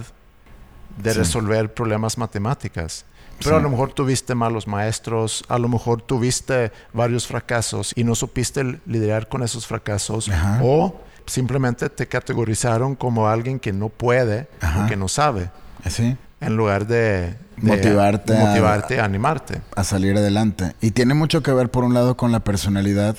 de 1.03 1.13
Sí. 1.13 1.19
resolver 1.19 1.73
problemas 1.75 2.17
matemáticas. 2.19 3.05
Pero 3.43 3.57
a 3.57 3.61
lo 3.61 3.71
mejor 3.71 3.93
tuviste 3.93 4.35
malos 4.35 4.67
maestros, 4.67 5.45
a 5.49 5.59
lo 5.59 5.69
mejor 5.69 6.03
tuviste 6.03 6.73
varios 6.93 7.27
fracasos 7.27 7.93
y 7.97 8.05
no 8.05 8.15
supiste 8.15 8.79
lidiar 8.87 9.29
con 9.29 9.43
esos 9.43 9.67
fracasos 9.67 10.29
Ajá. 10.29 10.61
o 10.63 11.01
simplemente 11.27 11.89
te 11.91 12.07
categorizaron 12.07 12.95
como 12.97 13.29
alguien 13.29 13.59
que 13.61 13.73
no 13.73 13.89
puede 13.89 14.49
Ajá. 14.61 14.85
o 14.85 14.89
que 14.89 14.97
no 14.97 15.09
sabe, 15.09 15.51
sí. 15.89 16.17
en 16.41 16.57
lugar 16.57 16.87
de, 16.87 17.35
de 17.57 17.77
Motivarte 17.77 18.37
a- 18.37 18.45
motivarte, 18.47 19.01
a 19.01 19.05
animarte. 19.05 19.61
a 19.77 19.85
salir 19.85 20.17
adelante. 20.17 20.75
Y 20.81 20.91
tiene 20.91 21.15
mucho 21.15 21.43
que 21.43 21.53
ver, 21.53 21.71
por 21.71 21.85
un 21.85 21.95
lado, 21.95 22.17
con 22.17 22.33
la 22.33 22.41
personalidad 22.41 23.17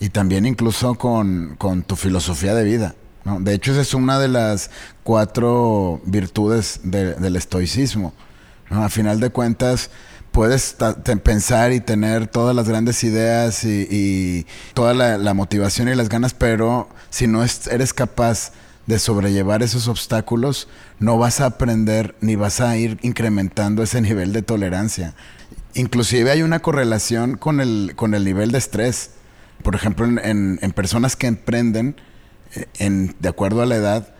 y 0.00 0.08
también 0.08 0.46
incluso 0.46 0.94
con, 0.96 1.54
con 1.58 1.82
tu 1.82 1.94
filosofía 1.96 2.54
de 2.54 2.64
vida. 2.64 2.94
¿no? 3.24 3.38
De 3.38 3.54
hecho, 3.54 3.70
esa 3.72 3.82
es 3.82 3.94
una 3.94 4.18
de 4.18 4.26
las 4.28 4.70
cuatro 5.04 6.00
virtudes 6.06 6.80
de- 6.82 7.14
del 7.14 7.36
estoicismo. 7.36 8.12
A 8.72 8.88
final 8.88 9.20
de 9.20 9.30
cuentas, 9.30 9.90
puedes 10.32 10.76
pensar 11.22 11.72
y 11.72 11.80
tener 11.80 12.26
todas 12.26 12.56
las 12.56 12.68
grandes 12.68 13.04
ideas 13.04 13.64
y, 13.64 14.46
toda 14.74 14.94
la, 14.94 15.34
motivación 15.34 15.88
y 15.88 15.94
las 15.94 16.08
ganas, 16.08 16.34
pero 16.34 16.88
si 17.10 17.26
no 17.26 17.44
es- 17.44 17.66
eres 17.68 17.92
capaz 17.92 18.52
de 18.86 18.98
sobrellevar 18.98 19.62
esos 19.62 19.86
obstáculos, 19.88 20.68
no 20.98 21.18
vas 21.18 21.40
a 21.40 21.46
aprender 21.46 22.16
ni 22.20 22.34
vas 22.34 22.60
a 22.60 22.76
ir 22.76 22.98
incrementando 23.02 23.82
ese 23.82 24.00
nivel 24.00 24.32
de 24.32 24.42
tolerancia. 24.42 25.14
Inclusive 25.74 26.30
hay 26.30 26.42
una 26.42 26.60
correlación 26.60 27.36
con 27.36 27.60
el, 27.60 27.92
con 27.94 28.14
el 28.14 28.24
nivel 28.24 28.50
de 28.50 28.58
estrés. 28.58 29.10
Por 29.62 29.74
ejemplo, 29.74 30.06
en, 30.06 30.58
personas 30.74 31.14
que 31.14 31.28
emprenden, 31.28 31.96
eh, 32.54 33.12
de 33.18 33.28
acuerdo 33.28 33.62
a 33.62 33.66
la 33.66 33.76
edad, 33.76 34.11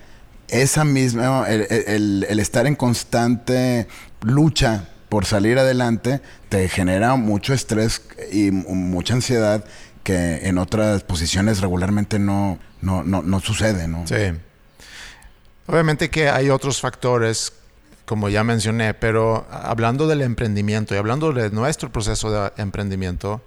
esa 0.52 0.84
misma, 0.84 1.46
el, 1.48 1.66
el- 1.70 2.26
el 2.28 2.38
estar 2.40 2.66
en 2.66 2.76
constante 2.76 3.88
lucha 4.20 4.88
por 5.08 5.26
salir 5.26 5.58
adelante, 5.58 6.20
te 6.48 6.68
genera 6.68 7.16
mucho 7.16 7.52
estrés 7.54 8.02
y 8.32 8.50
mucha 8.50 9.14
ansiedad 9.14 9.64
que 10.04 10.46
en 10.48 10.58
otras 10.58 11.02
posiciones 11.04 11.60
regularmente 11.60 12.18
no, 12.18 12.58
no, 12.80 13.02
no, 13.04 13.22
no 13.22 13.40
sucede, 13.40 13.88
¿no? 13.88 14.06
Sí. 14.06 14.32
Obviamente 15.66 16.10
que 16.10 16.28
hay 16.28 16.50
otros 16.50 16.80
factores, 16.80 17.52
como 18.04 18.28
ya 18.28 18.42
mencioné, 18.42 18.94
pero 18.94 19.46
hablando 19.50 20.06
del 20.08 20.22
emprendimiento 20.22 20.94
y 20.94 20.98
hablando 20.98 21.32
de 21.32 21.50
nuestro 21.50 21.92
proceso 21.92 22.30
de 22.32 22.52
emprendimiento, 22.56 23.40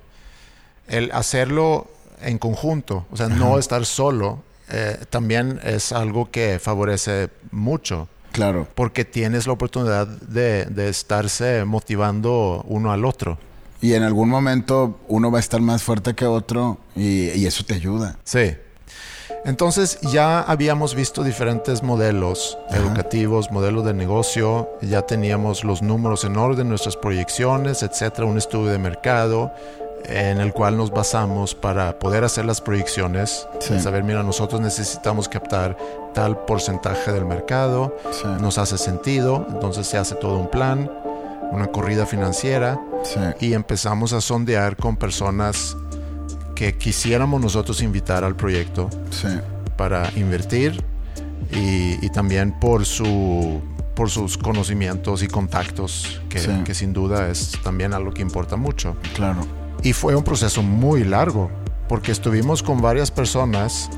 el 0.88 1.12
hacerlo 1.12 1.92
en 2.22 2.38
conjunto, 2.38 3.06
o 3.12 3.18
sea, 3.18 3.28
no 3.28 3.60
estar 3.60 3.86
solo, 3.86 4.44
eh, 4.70 4.98
también 5.10 5.60
es 5.64 5.92
algo 5.92 6.30
que 6.32 6.60
favorece 6.60 7.30
mucho, 7.52 8.08
Claro. 8.32 8.68
porque 8.76 9.06
tienes 9.06 9.48
la 9.48 9.54
oportunidad 9.54 10.08
de, 10.08 10.66
de 10.66 10.90
estarse 10.90 11.64
motivando 11.66 12.64
uno 12.68 12.92
al 12.92 13.06
otro. 13.06 13.38
Y 13.82 13.94
en 13.94 14.04
algún 14.04 14.30
momento 14.30 15.00
uno 15.08 15.32
va 15.32 15.38
a 15.38 15.42
estar 15.42 15.62
más 15.62 15.84
fuerte 15.84 16.16
que 16.16 16.26
otro 16.26 16.78
y, 16.96 17.30
y 17.32 17.46
eso 17.46 17.64
te 17.64 17.76
ayuda. 17.76 18.18
Sí. 18.24 18.56
Entonces 19.44 20.00
ya 20.02 20.40
habíamos 20.42 20.96
visto 20.96 21.24
diferentes 21.24 21.84
modelos 21.84 22.58
Ajá. 22.70 22.78
educativos, 22.78 23.52
modelos 23.52 23.86
de 23.86 23.94
negocio, 23.94 24.70
ya 24.82 25.04
teníamos 25.04 25.64
los 25.64 25.82
números 25.84 26.24
en 26.24 26.36
orden, 26.38 26.68
nuestras 26.70 26.98
proyecciones, 26.98 27.84
etcétera, 27.84 28.26
un 28.28 28.38
estudio 28.38 28.72
de 28.72 28.80
mercado 28.80 29.52
en 30.04 30.40
el 30.40 30.54
cual 30.54 30.78
nos 30.78 30.92
basamos 30.92 31.56
para 31.56 31.98
poder 31.98 32.24
hacer 32.24 32.46
las 32.46 32.62
proyecciones, 32.62 33.48
Sí. 33.60 33.80
saber, 33.80 34.04
mira, 34.04 34.22
nosotros 34.24 34.62
necesitamos 34.62 35.28
captar 35.30 35.78
tal 36.14 36.38
porcentaje 36.46 37.12
del 37.12 37.26
mercado, 37.26 37.96
Sí. 38.12 38.28
nos 38.40 38.58
hace 38.58 38.78
sentido, 38.78 39.46
entonces 39.50 39.88
se 39.88 39.98
hace 39.98 40.16
todo 40.16 40.38
un 40.38 40.50
plan, 40.50 40.92
una 41.52 41.68
corrida 41.68 42.06
financiera 42.06 42.80
Sí. 43.04 43.20
y 43.40 43.54
empezamos 43.54 44.14
a 44.14 44.22
sondear 44.22 44.76
con 44.76 44.96
personas 44.98 45.76
que 46.56 46.78
quisiéramos 46.78 47.42
nosotros 47.42 47.82
invitar 47.82 48.24
al 48.24 48.36
proyecto 48.36 48.90
para 49.78 50.10
invertir 50.16 50.84
y, 51.52 52.04
y 52.06 52.10
también 52.10 52.58
por 52.60 52.86
su 52.86 53.62
por 53.94 54.10
sus 54.10 54.38
conocimientos 54.38 55.24
y 55.24 55.28
contactos 55.30 56.20
que, 56.28 56.40
Sí. 56.40 56.52
que 56.66 56.74
sin 56.74 56.92
duda 56.92 57.30
es 57.30 57.54
también 57.64 57.94
algo 57.94 58.12
que 58.14 58.22
importa 58.22 58.58
mucho 58.58 58.98
Claro. 59.16 59.46
Y 59.86 59.94
fue 59.94 60.16
un 60.16 60.24
proceso 60.24 60.62
muy 60.64 61.04
largo 61.06 61.50
porque 61.88 62.12
estuvimos 62.12 62.62
con 62.64 62.82
varias 62.82 63.12
personas 63.12 63.90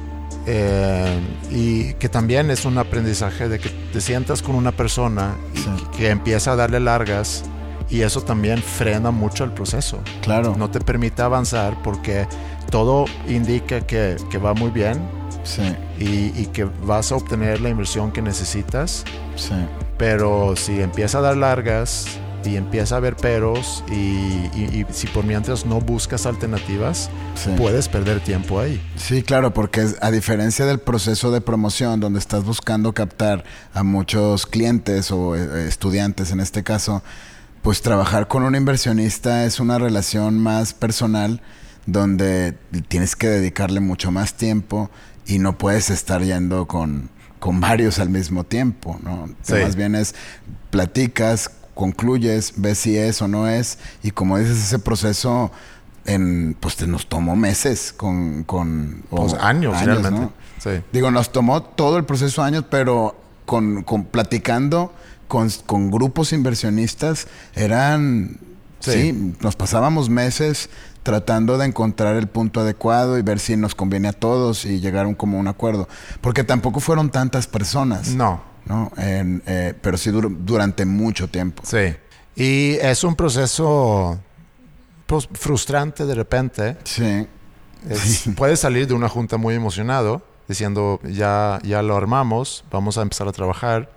eh, 0.45 1.19
y 1.49 1.93
que 1.95 2.09
también 2.09 2.51
es 2.51 2.65
un 2.65 2.77
aprendizaje 2.77 3.49
de 3.49 3.59
que 3.59 3.69
te 3.69 4.01
sientas 4.01 4.41
con 4.41 4.55
una 4.55 4.71
persona 4.71 5.35
y 5.55 5.57
Sí. 5.59 5.69
que 5.97 6.09
empieza 6.09 6.51
a 6.51 6.55
darle 6.55 6.79
largas 6.79 7.43
y 7.89 8.01
eso 8.01 8.21
también 8.21 8.61
frena 8.61 9.11
mucho 9.11 9.43
el 9.45 9.51
proceso 9.51 9.99
Claro. 10.21 10.55
no 10.57 10.69
te 10.69 10.79
permite 10.81 11.21
avanzar 11.21 11.81
porque 11.83 12.27
todo 12.69 13.05
indica 13.27 13.81
que, 13.81 14.17
que 14.29 14.37
va 14.37 14.53
muy 14.53 14.69
bien 14.71 14.99
Sí. 15.43 15.61
y, 15.99 16.33
y 16.41 16.47
que 16.51 16.65
vas 16.85 17.11
a 17.11 17.15
obtener 17.15 17.61
la 17.61 17.69
inversión 17.69 18.11
que 18.11 18.21
necesitas, 18.21 19.05
Sí. 19.37 19.53
pero 19.97 20.55
si 20.57 20.81
empieza 20.81 21.19
a 21.19 21.21
dar 21.21 21.37
largas 21.37 22.05
y 22.47 22.55
empieza 22.57 22.95
a 22.95 22.97
haber 22.99 23.15
peros 23.15 23.83
y, 23.91 23.93
y- 23.95 24.85
y 24.89 24.93
si 24.93 25.07
por 25.07 25.25
mientras 25.25 25.65
no 25.65 25.79
buscas 25.81 26.25
alternativas, 26.25 27.09
Sí. 27.35 27.51
puedes 27.57 27.87
perder 27.89 28.19
tiempo 28.21 28.59
ahí. 28.59 28.81
Sí, 28.95 29.21
claro, 29.21 29.53
porque 29.53 29.85
a 30.01 30.11
diferencia 30.11 30.65
del 30.65 30.79
proceso 30.79 31.29
de 31.31 31.41
promoción, 31.41 31.99
donde 31.99 32.19
estás 32.19 32.43
buscando 32.43 32.93
captar 32.93 33.43
a 33.73 33.83
muchos 33.83 34.45
clientes 34.47 35.11
o 35.11 35.35
eh, 35.35 35.67
estudiantes 35.67 36.31
en 36.31 36.39
este 36.39 36.63
caso, 36.63 37.03
pues 37.61 37.81
trabajar 37.81 38.27
con 38.27 38.43
un 38.43 38.55
inversionista 38.55 39.45
es 39.45 39.59
una 39.59 39.77
relación 39.77 40.39
más 40.39 40.73
personal, 40.73 41.41
donde 41.85 42.53
tienes 42.87 43.15
que 43.15 43.27
dedicarle 43.27 43.79
mucho 43.81 44.11
más 44.11 44.33
tiempo 44.35 44.89
y 45.25 45.39
no 45.39 45.57
puedes 45.57 45.89
estar 45.89 46.21
yendo 46.21 46.65
con, 46.67 47.09
con 47.39 47.59
varios 47.59 47.99
al 47.99 48.09
mismo 48.09 48.43
tiempo, 48.45 48.99
¿no? 49.03 49.29
Sí. 49.41 49.53
Más 49.61 49.75
bien 49.75 49.95
es 49.95 50.15
platicas, 50.69 51.49
concluyes, 51.77 52.53
ves 52.57 52.79
si 52.79 52.97
es 52.97 53.21
o 53.21 53.27
no 53.29 53.47
es, 53.47 53.77
y 54.03 54.11
como 54.11 54.37
dices, 54.37 54.57
ese 54.57 54.79
proceso 54.79 55.51
en, 56.05 56.55
pues 56.59 56.75
te 56.75 56.87
nos 56.87 57.07
tomó 57.07 57.35
meses 57.35 57.93
con, 57.95 58.43
con 58.43 59.03
Pues 59.09 59.33
años, 59.35 59.79
realmente. 59.81 60.19
¿no? 60.19 60.33
Sí. 60.57 60.81
Digo, 60.91 61.11
nos 61.11 61.31
tomó 61.31 61.61
todo 61.63 61.97
el 61.97 62.03
proceso 62.05 62.41
años, 62.43 62.65
pero 62.69 63.15
con, 63.45 63.83
con 63.83 64.03
platicando 64.05 64.93
con, 65.27 65.49
con 65.65 65.91
grupos 65.91 66.33
inversionistas 66.33 67.27
eran 67.55 68.39
Sí. 68.79 68.91
sí. 68.91 69.33
nos 69.41 69.55
pasábamos 69.55 70.07
meses 70.09 70.69
tratando 71.01 71.57
de 71.57 71.65
encontrar 71.65 72.15
el 72.15 72.27
punto 72.27 72.59
adecuado 72.59 73.17
y 73.17 73.21
ver 73.23 73.39
si 73.39 73.57
nos 73.57 73.73
conviene 73.73 74.07
a 74.09 74.13
todos 74.13 74.65
y 74.65 74.79
llegaron 74.79 75.15
como 75.15 75.37
a 75.37 75.39
un 75.39 75.47
acuerdo, 75.47 75.87
porque 76.21 76.43
tampoco 76.43 76.79
fueron 76.79 77.09
tantas 77.09 77.47
personas, 77.47 78.09
No, 78.09 78.41
¿no? 78.67 78.91
En, 78.97 79.41
eh, 79.45 79.73
pero 79.81 79.97
sí 79.97 80.09
dur- 80.11 80.35
durante 80.39 80.85
mucho 80.85 81.27
tiempo. 81.29 81.63
sí. 81.65 81.95
Y 82.39 82.73
es 82.81 83.03
un 83.03 83.15
proceso 83.15 84.19
pues, 85.07 85.27
frustrante 85.33 86.05
de 86.05 86.13
repente. 86.15 86.77
Sí, 86.83 87.27
Es- 87.89 87.99
Sí. 87.99 88.29
Puedes 88.37 88.59
salir 88.59 88.87
de 88.87 88.93
una 88.93 89.09
junta 89.09 89.37
muy 89.37 89.55
emocionado, 89.55 90.21
diciendo, 90.47 90.99
ya, 91.03 91.59
ya 91.63 91.81
lo 91.81 91.95
armamos, 91.97 92.63
vamos 92.71 92.97
a 92.97 93.01
empezar 93.01 93.27
a 93.27 93.31
trabajar. 93.31 93.89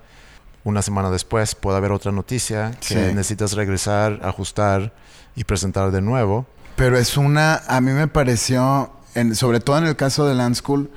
Una 0.63 0.81
semana 0.81 1.09
después 1.11 1.53
puede 1.55 1.77
haber 1.77 1.91
otra 1.91 2.11
noticia 2.11 2.71
que 2.79 2.87
Sí. 3.09 3.13
necesitas 3.15 3.53
regresar, 3.53 4.19
ajustar 4.23 4.93
y 5.35 5.43
presentar 5.43 5.91
de 5.91 6.01
nuevo. 6.01 6.45
Pero 6.75 6.97
es 6.97 7.17
una, 7.17 7.57
a 7.67 7.79
mí 7.81 7.91
me 7.91 8.07
pareció, 8.07 8.91
en- 9.15 9.35
sobre 9.35 9.59
todo 9.59 9.77
en 9.77 9.85
el 9.85 9.95
caso 9.95 10.25
de 10.25 10.33
Land 10.35 10.55
School, 10.55 10.89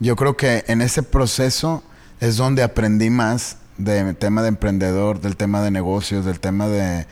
yo 0.00 0.16
creo 0.16 0.36
que 0.36 0.64
en 0.68 0.80
ese 0.82 1.02
proceso 1.02 1.82
es 2.20 2.36
donde 2.36 2.62
aprendí 2.62 3.10
más 3.10 3.56
del 3.78 4.14
tema 4.16 4.42
de 4.42 4.48
emprendedor, 4.48 5.20
del 5.20 5.36
tema 5.36 5.62
de 5.62 5.70
negocios, 5.70 6.24
del 6.24 6.38
tema 6.40 6.68
de, 6.68 7.06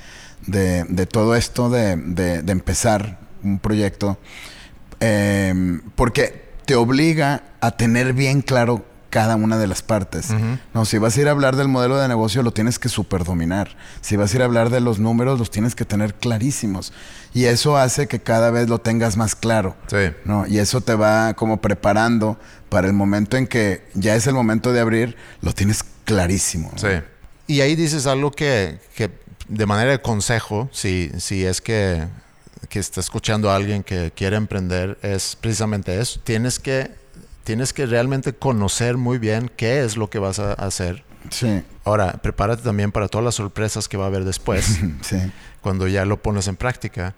de- 0.47 0.85
todo 1.07 1.35
esto 1.35 1.71
de, 1.71 1.97
de- 1.97 2.43
empezar 2.53 3.19
un 3.43 3.59
proyecto. 3.59 4.19
Em, 5.01 5.81
porque 5.95 6.49
te 6.67 6.75
obliga 6.75 7.43
a 7.61 7.71
tener 7.73 8.13
bien 8.13 8.43
claro 8.43 8.85
cada 9.11 9.37
una 9.37 9.59
de 9.59 9.67
las 9.67 9.83
partes. 9.83 10.29
No, 10.75 10.85
si 10.85 10.99
vas 10.99 11.17
a 11.17 11.21
ir 11.21 11.29
a 11.29 11.31
hablar 11.31 11.57
del 11.57 11.69
modelo 11.69 11.97
de 11.97 12.09
negocio, 12.09 12.43
lo 12.43 12.53
tienes 12.53 12.79
que 12.79 12.89
superdominar. 12.89 13.77
Si 14.01 14.17
vas 14.17 14.33
a 14.33 14.37
ir 14.37 14.43
a 14.43 14.45
hablar 14.45 14.71
de 14.71 14.81
los 14.81 14.99
números, 14.99 15.39
los 15.39 15.51
tienes 15.51 15.75
que 15.75 15.85
tener 15.85 16.15
clarísimos. 16.15 16.93
Y 17.33 17.45
eso 17.45 17.77
hace 17.77 18.07
que 18.07 18.21
cada 18.21 18.51
vez 18.51 18.69
lo 18.69 18.81
tengas 18.81 19.17
más 19.17 19.35
claro. 19.35 19.77
Sí. 19.89 20.13
¿no? 20.25 20.47
Y 20.47 20.59
eso 20.59 20.81
te 20.81 20.95
va 20.95 21.35
como 21.35 21.61
preparando 21.61 22.39
para 22.69 22.87
el 22.87 22.93
momento 22.93 23.37
en 23.37 23.47
que 23.47 23.89
ya 23.95 24.15
es 24.15 24.27
el 24.27 24.35
momento 24.35 24.73
de 24.73 24.81
abrir, 24.81 25.17
lo 25.41 25.53
tienes 25.53 25.85
clarísimo. 26.05 26.73
Sí. 26.77 26.89
Y 27.47 27.63
ahí 27.63 27.77
dices 27.77 28.07
algo 28.07 28.31
que, 28.31 28.79
que 28.95 29.11
de 29.49 29.67
manera 29.67 29.91
de 29.91 30.03
consejo, 30.03 30.69
si, 30.73 31.11
si 31.19 31.47
es 31.47 31.61
que, 31.63 32.07
que 32.69 32.79
está 32.79 33.01
escuchando 33.01 33.51
a 33.51 33.57
alguien 33.57 33.83
que 33.83 34.13
quiere 34.15 34.37
emprender, 34.37 34.99
es 35.03 35.37
precisamente 35.41 35.99
eso. 35.99 36.21
Tienes 36.23 36.59
que 36.59 36.91
tienes 37.49 37.73
que 37.73 37.87
realmente 37.87 38.35
conocer 38.35 38.99
muy 38.99 39.17
bien 39.17 39.51
qué 39.57 39.83
es 39.83 39.97
lo 39.97 40.11
que 40.11 40.19
vas 40.19 40.39
a 40.39 40.53
hacer. 40.53 41.03
Sí. 41.31 41.63
Ahora, 41.83 42.13
prepárate 42.13 42.63
también 42.63 42.93
para 42.93 43.09
todas 43.09 43.25
las 43.25 43.37
sorpresas 43.37 43.89
que 43.89 43.97
va 43.97 44.05
a 44.05 44.09
haber 44.09 44.25
después, 44.25 44.67
sí. 45.01 45.17
cuando 45.63 45.89
ya 45.89 46.05
lo 46.05 46.21
pones 46.21 46.47
en 46.47 46.57
práctica. 46.57 47.15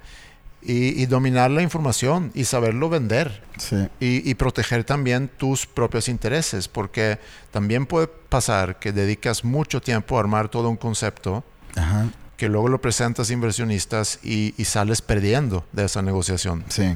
Y, 0.62 1.04
dominar 1.06 1.50
la 1.50 1.62
información 1.62 2.30
y 2.32 2.44
saberlo 2.44 2.88
vender. 2.88 3.42
Sí. 3.58 3.88
Y, 3.98 4.32
proteger 4.34 4.84
también 4.84 5.28
tus 5.36 5.66
propios 5.66 6.08
intereses, 6.08 6.68
porque 6.68 7.18
también 7.50 7.84
puede 7.86 8.06
pasar 8.06 8.78
que 8.78 8.92
dedicas 8.92 9.42
mucho 9.42 9.80
tiempo 9.80 10.16
a 10.16 10.20
armar 10.20 10.48
todo 10.48 10.68
un 10.68 10.76
concepto, 10.76 11.42
que 12.36 12.48
luego 12.48 12.68
lo 12.68 12.80
presentas 12.80 13.30
a 13.30 13.32
inversionistas 13.32 14.20
y, 14.22 14.54
y 14.56 14.64
sales 14.64 15.02
perdiendo 15.02 15.66
de 15.72 15.86
esa 15.86 16.02
negociación. 16.02 16.62
Sí. 16.68 16.94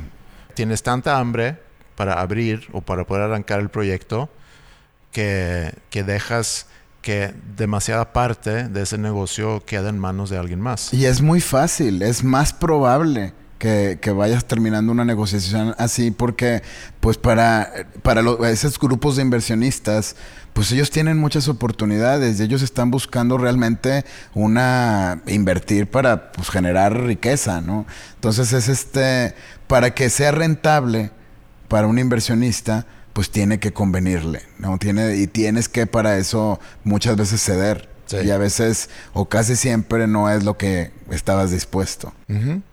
Tienes 0.55 0.85
tanta 0.85 1.19
hambre 1.19 1.64
para 1.96 2.20
abrir 2.20 2.68
o 2.72 2.80
para 2.80 3.04
poder 3.04 3.24
arrancar 3.24 3.60
el 3.60 3.68
proyecto 3.68 4.28
que, 5.12 5.72
dejas 5.92 6.66
que 7.00 7.34
demasiada 7.56 8.12
parte 8.12 8.68
de 8.68 8.82
ese 8.82 8.98
negocio 8.98 9.64
quede 9.64 9.88
en 9.90 9.98
manos 9.98 10.30
de 10.30 10.38
alguien 10.38 10.60
más. 10.60 10.92
Y 10.92 11.06
es 11.06 11.22
muy 11.22 11.40
fácil, 11.40 12.02
es 12.02 12.24
más 12.24 12.52
probable 12.52 13.32
que, 13.58 13.98
vayas 14.14 14.44
terminando 14.44 14.92
una 14.92 15.04
negociación 15.04 15.74
así 15.78 16.10
porque 16.10 16.62
pues 17.00 17.16
para, 17.16 17.72
para 18.02 18.22
esos 18.50 18.78
grupos 18.78 19.16
de 19.16 19.22
inversionistas 19.22 20.16
pues 20.52 20.70
ellos 20.70 20.90
tienen 20.90 21.18
muchas 21.18 21.48
oportunidades 21.48 22.38
y 22.38 22.42
ellos 22.42 22.62
están 22.62 22.90
buscando 22.90 23.38
realmente 23.38 24.04
una 24.34 25.22
invertir 25.26 25.90
para 25.90 26.30
pues, 26.32 26.48
generar 26.48 26.96
riqueza, 26.96 27.60
¿no? 27.60 27.86
Entonces 28.14 28.52
es 28.52 28.68
este 28.68 29.34
para 29.66 29.94
que 29.94 30.10
sea 30.10 30.30
rentable 30.30 31.10
para 31.68 31.87
un 31.87 31.99
inversionista, 31.99 32.87
pues 33.12 33.30
tiene 33.30 33.59
que 33.61 33.73
convenirle, 33.73 34.42
¿no? 34.59 34.78
Tiene, 34.78 35.16
y 35.16 35.26
tienes 35.26 35.68
que 35.68 35.87
para 35.87 36.18
eso 36.18 36.61
muchas 36.83 37.16
veces 37.16 37.42
ceder. 37.42 37.88
Y 38.23 38.30
a 38.30 38.38
veces, 38.38 38.90
o 39.12 39.28
casi 39.28 39.56
siempre, 39.56 40.06
no 40.06 40.30
es 40.30 40.44
lo 40.44 40.56
que 40.56 40.92
estabas 41.11 41.50
dispuesto. 41.50 42.12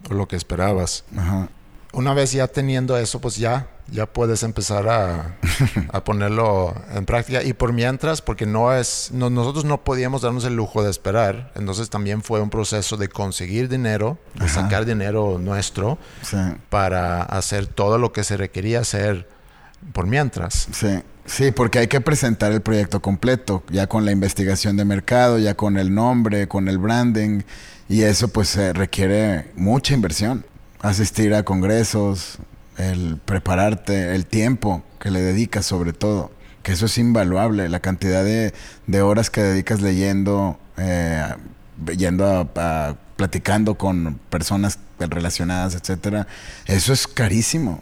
O 0.09 0.13
lo 0.13 0.27
que 0.27 0.35
esperabas. 0.35 1.03
Una 1.93 2.13
vez 2.13 2.31
ya 2.31 2.47
teniendo 2.47 2.97
eso, 2.97 3.19
pues 3.19 3.37
ya, 3.37 3.67
ya 3.91 4.05
puedes 4.05 4.43
empezar 4.43 4.87
a, 4.87 5.37
a, 5.91 6.03
ponerlo 6.03 6.73
en 6.95 7.05
práctica. 7.05 7.43
Y 7.43 7.53
por 7.53 7.73
mientras, 7.73 8.21
porque 8.21 8.45
no 8.45 8.73
es, 8.73 9.11
nosotros 9.11 9.65
no 9.65 9.83
podíamos 9.83 10.21
darnos 10.21 10.45
el 10.45 10.55
lujo 10.55 10.81
de 10.81 10.89
esperar. 10.89 11.51
Entonces 11.55 11.89
también 11.89 12.23
fue 12.23 12.41
un 12.41 12.49
proceso 12.49 12.97
de 12.97 13.09
conseguir 13.09 13.69
dinero, 13.69 14.17
de 14.35 14.47
sacar 14.47 14.85
dinero 14.85 15.37
nuestro 15.39 15.97
para 16.69 17.21
hacer 17.23 17.67
todo 17.67 17.97
lo 17.97 18.13
que 18.13 18.23
se 18.23 18.37
requería 18.37 18.79
hacer 18.79 19.27
por 19.93 20.07
mientras. 20.07 20.67
Sí. 20.71 21.01
Sí, 21.23 21.51
porque 21.51 21.79
hay 21.79 21.87
que 21.87 22.01
presentar 22.01 22.51
el 22.51 22.61
proyecto 22.61 22.99
completo, 22.99 23.63
ya 23.69 23.87
con 23.87 24.05
la 24.05 24.11
investigación 24.11 24.75
de 24.75 24.85
mercado, 24.85 25.37
ya 25.37 25.53
con 25.53 25.77
el 25.77 25.93
nombre, 25.93 26.47
con 26.47 26.67
el 26.67 26.79
branding, 26.79 27.41
y 27.87 28.01
eso 28.01 28.27
pues 28.27 28.57
requiere 28.73 29.51
mucha 29.55 29.93
inversión. 29.93 30.43
Asistir 30.81 31.35
a 31.35 31.43
congresos, 31.43 32.39
el 32.89 33.17
prepararte, 33.23 34.15
el 34.15 34.25
tiempo 34.25 34.83
que 34.99 35.11
le 35.11 35.21
dedicas 35.21 35.65
sobre 35.65 35.93
todo, 35.93 36.31
que 36.63 36.73
eso 36.73 36.85
es 36.85 36.97
invaluable, 36.97 37.69
la 37.69 37.79
cantidad 37.79 38.23
de, 38.23 39.01
horas 39.01 39.29
que 39.29 39.41
dedicas 39.41 39.81
leyendo, 39.81 40.59
eh, 40.77 41.35
yendo 41.97 42.49
a, 42.55 42.95
platicando 43.15 43.75
con 43.75 44.19
personas 44.29 44.79
relacionadas, 44.99 45.75
etcétera, 45.75 46.27
eso 46.65 46.93
es 46.93 47.07
carísimo. 47.07 47.81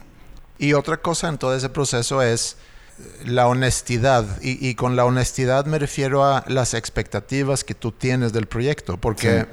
Y 0.58 0.74
otra 0.74 0.98
cosa 0.98 1.28
en 1.28 1.38
todo 1.38 1.56
ese 1.56 1.70
proceso 1.70 2.22
es 2.22 2.56
la 3.24 3.46
honestidad. 3.46 4.26
Y, 4.42 4.74
con 4.74 4.96
la 4.96 5.04
honestidad 5.04 5.64
me 5.64 5.78
refiero 5.78 6.24
a 6.24 6.44
las 6.48 6.74
expectativas 6.74 7.64
que 7.64 7.74
tú 7.74 7.92
tienes 7.92 8.32
del 8.32 8.46
proyecto, 8.46 8.98
porque 8.98 9.46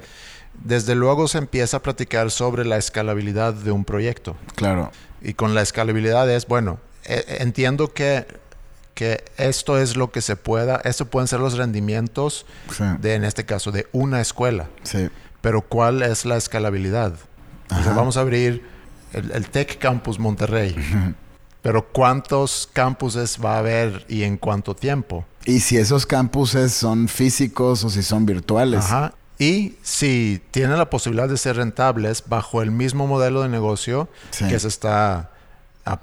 desde 0.54 0.94
luego 0.94 1.28
se 1.28 1.38
empieza 1.38 1.78
a 1.78 1.82
platicar 1.82 2.30
sobre 2.30 2.64
la 2.64 2.76
escalabilidad 2.76 3.54
de 3.54 3.70
un 3.70 3.84
proyecto. 3.84 4.36
Claro. 4.54 4.90
Y 5.22 5.34
con 5.34 5.54
la 5.54 5.62
escalabilidad 5.62 6.30
es, 6.30 6.46
bueno, 6.46 6.78
e, 7.04 7.38
entiendo 7.40 7.92
que, 7.92 8.26
que 8.94 9.24
esto 9.36 9.78
es 9.78 9.96
lo 9.96 10.10
que 10.10 10.20
se 10.20 10.36
pueda, 10.36 10.80
esto 10.84 11.06
pueden 11.06 11.28
ser 11.28 11.40
los 11.40 11.56
rendimientos 11.56 12.46
de, 13.00 13.14
en 13.14 13.24
este 13.24 13.44
caso, 13.44 13.72
de 13.72 13.86
una 13.92 14.20
escuela. 14.20 14.68
Sí. 14.82 15.08
Pero 15.40 15.62
¿cuál 15.62 16.02
es 16.02 16.24
la 16.24 16.36
escalabilidad? 16.36 17.14
vamos 17.94 18.16
a 18.16 18.20
abrir 18.20 18.64
el, 19.12 19.30
el 19.32 19.48
Tech 19.50 19.78
Campus 19.78 20.18
Monterrey. 20.18 20.74
Pero 21.62 21.86
¿cuántos 21.86 22.68
campuses 22.72 23.38
va 23.44 23.56
a 23.56 23.58
haber 23.58 24.06
y 24.08 24.22
en 24.22 24.36
cuánto 24.36 24.74
tiempo? 24.74 25.24
Y 25.44 25.60
si 25.60 25.76
esos 25.76 26.06
campuses 26.06 26.72
son 26.72 27.08
físicos 27.08 27.84
o 27.84 27.90
si 27.90 28.02
son 28.02 28.26
virtuales. 28.26 28.84
Ajá. 28.84 29.14
Y 29.38 29.76
si 29.82 30.42
tienen 30.50 30.78
la 30.78 30.90
posibilidad 30.90 31.28
de 31.28 31.36
ser 31.36 31.56
rentables 31.56 32.24
bajo 32.26 32.60
el 32.62 32.70
mismo 32.70 33.06
modelo 33.06 33.42
de 33.42 33.48
negocio 33.48 34.08
que 34.36 34.58
se 34.58 34.68
está 34.68 35.30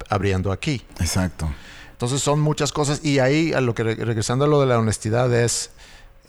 abriendo 0.09 0.51
aquí. 0.51 0.85
Exacto. 0.99 1.49
Entonces 1.91 2.21
son 2.21 2.39
muchas 2.39 2.71
cosas 2.71 3.03
y 3.03 3.19
ahí 3.19 3.53
a 3.53 3.61
lo 3.61 3.75
que 3.75 3.83
regresando 3.83 4.45
a 4.45 4.47
lo 4.47 4.59
de 4.61 4.67
la 4.67 4.79
honestidad 4.79 5.33
es 5.33 5.71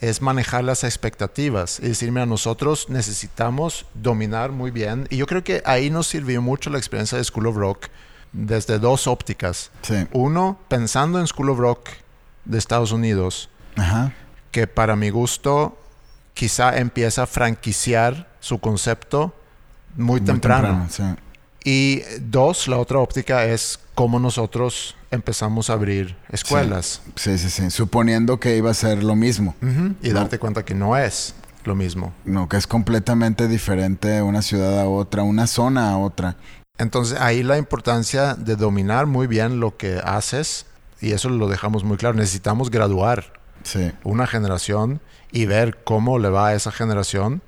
es 0.00 0.20
manejar 0.20 0.64
las 0.64 0.84
expectativas 0.84 1.78
y 1.80 1.88
decir, 1.88 2.12
mira, 2.12 2.26
nosotros 2.26 2.88
necesitamos 2.88 3.86
dominar 3.94 4.52
muy 4.52 4.70
bien. 4.70 5.06
Y 5.10 5.16
yo 5.16 5.26
creo 5.26 5.42
que 5.42 5.62
ahí 5.64 5.90
nos 5.90 6.06
sirvió 6.06 6.42
mucho 6.42 6.70
la 6.70 6.78
experiencia 6.78 7.18
de 7.18 7.24
School 7.24 7.46
of 7.46 7.56
Rock 7.56 7.86
desde 8.32 8.78
dos 8.78 9.06
ópticas. 9.06 9.70
Uno, 10.12 10.58
pensando 10.68 11.18
en 11.20 11.26
School 11.26 11.50
of 11.50 11.58
Rock 11.58 11.88
de 12.44 12.58
Estados 12.58 12.92
Unidos, 12.92 13.48
que 14.50 14.66
para 14.66 14.96
mi 14.96 15.10
gusto 15.10 15.78
quizá 16.36 16.76
empieza 16.76 17.22
a 17.22 17.26
franquiciar 17.26 18.28
su 18.40 18.58
concepto 18.58 19.34
muy, 19.96 20.20
temprano. 20.20 20.86
Y 21.64 22.02
dos, 22.20 22.68
la 22.68 22.76
otra 22.76 22.98
óptica 22.98 23.46
es 23.46 23.80
cómo 23.94 24.20
nosotros 24.20 24.94
empezamos 25.10 25.70
a 25.70 25.72
abrir 25.72 26.14
escuelas. 26.28 27.00
Sí, 27.16 27.38
sí, 27.38 27.48
sí. 27.48 27.70
Suponiendo 27.70 28.38
que 28.38 28.56
iba 28.56 28.70
a 28.70 28.74
ser 28.74 29.02
lo 29.02 29.16
mismo. 29.16 29.54
Y 30.02 30.10
darte 30.10 30.38
cuenta 30.38 30.64
que 30.64 30.74
no 30.74 30.96
es 30.96 31.34
lo 31.64 31.74
mismo. 31.74 32.12
No, 32.26 32.48
que 32.48 32.58
es 32.58 32.66
completamente 32.66 33.48
diferente 33.48 34.20
una 34.20 34.42
ciudad 34.42 34.78
a 34.78 34.88
otra, 34.88 35.22
una 35.22 35.46
zona 35.46 35.90
a 35.90 35.96
otra. 35.96 36.36
Entonces 36.76 37.18
ahí 37.18 37.42
la 37.42 37.56
importancia 37.56 38.34
de 38.34 38.56
dominar 38.56 39.06
muy 39.06 39.26
bien 39.26 39.58
lo 39.58 39.78
que 39.78 40.00
haces, 40.04 40.66
y 41.00 41.12
eso 41.12 41.30
lo 41.30 41.48
dejamos 41.48 41.82
muy 41.82 41.96
claro, 41.96 42.14
necesitamos 42.14 42.70
graduar 42.70 43.32
una 44.04 44.26
generación 44.26 45.00
y 45.32 45.46
ver 45.46 45.78
cómo 45.84 46.18
le 46.18 46.28
va 46.28 46.48
a 46.48 46.54
esa 46.54 46.72
generación. 46.72 47.42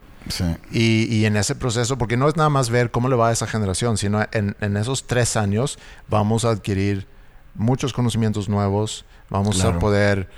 Y, 0.71 1.25
en 1.25 1.37
ese 1.37 1.55
proceso, 1.55 1.97
porque 1.97 2.17
no 2.17 2.29
es 2.29 2.37
nada 2.37 2.51
más 2.51 2.69
ver 2.69 2.91
cómo 2.91 3.09
le 3.09 3.17
va 3.17 3.29
a 3.29 3.33
esa 3.33 3.47
generación, 3.47 3.97
sino 3.97 4.27
en, 4.33 4.77
esos 4.77 5.07
tres 5.07 5.37
años 5.37 5.79
vamos 6.09 6.45
a 6.45 6.51
adquirir 6.51 7.07
muchos 7.55 7.93
conocimientos 7.93 8.49
nuevos, 8.49 9.07
vamos 9.31 9.65
a 9.65 9.79
poder 9.79 10.29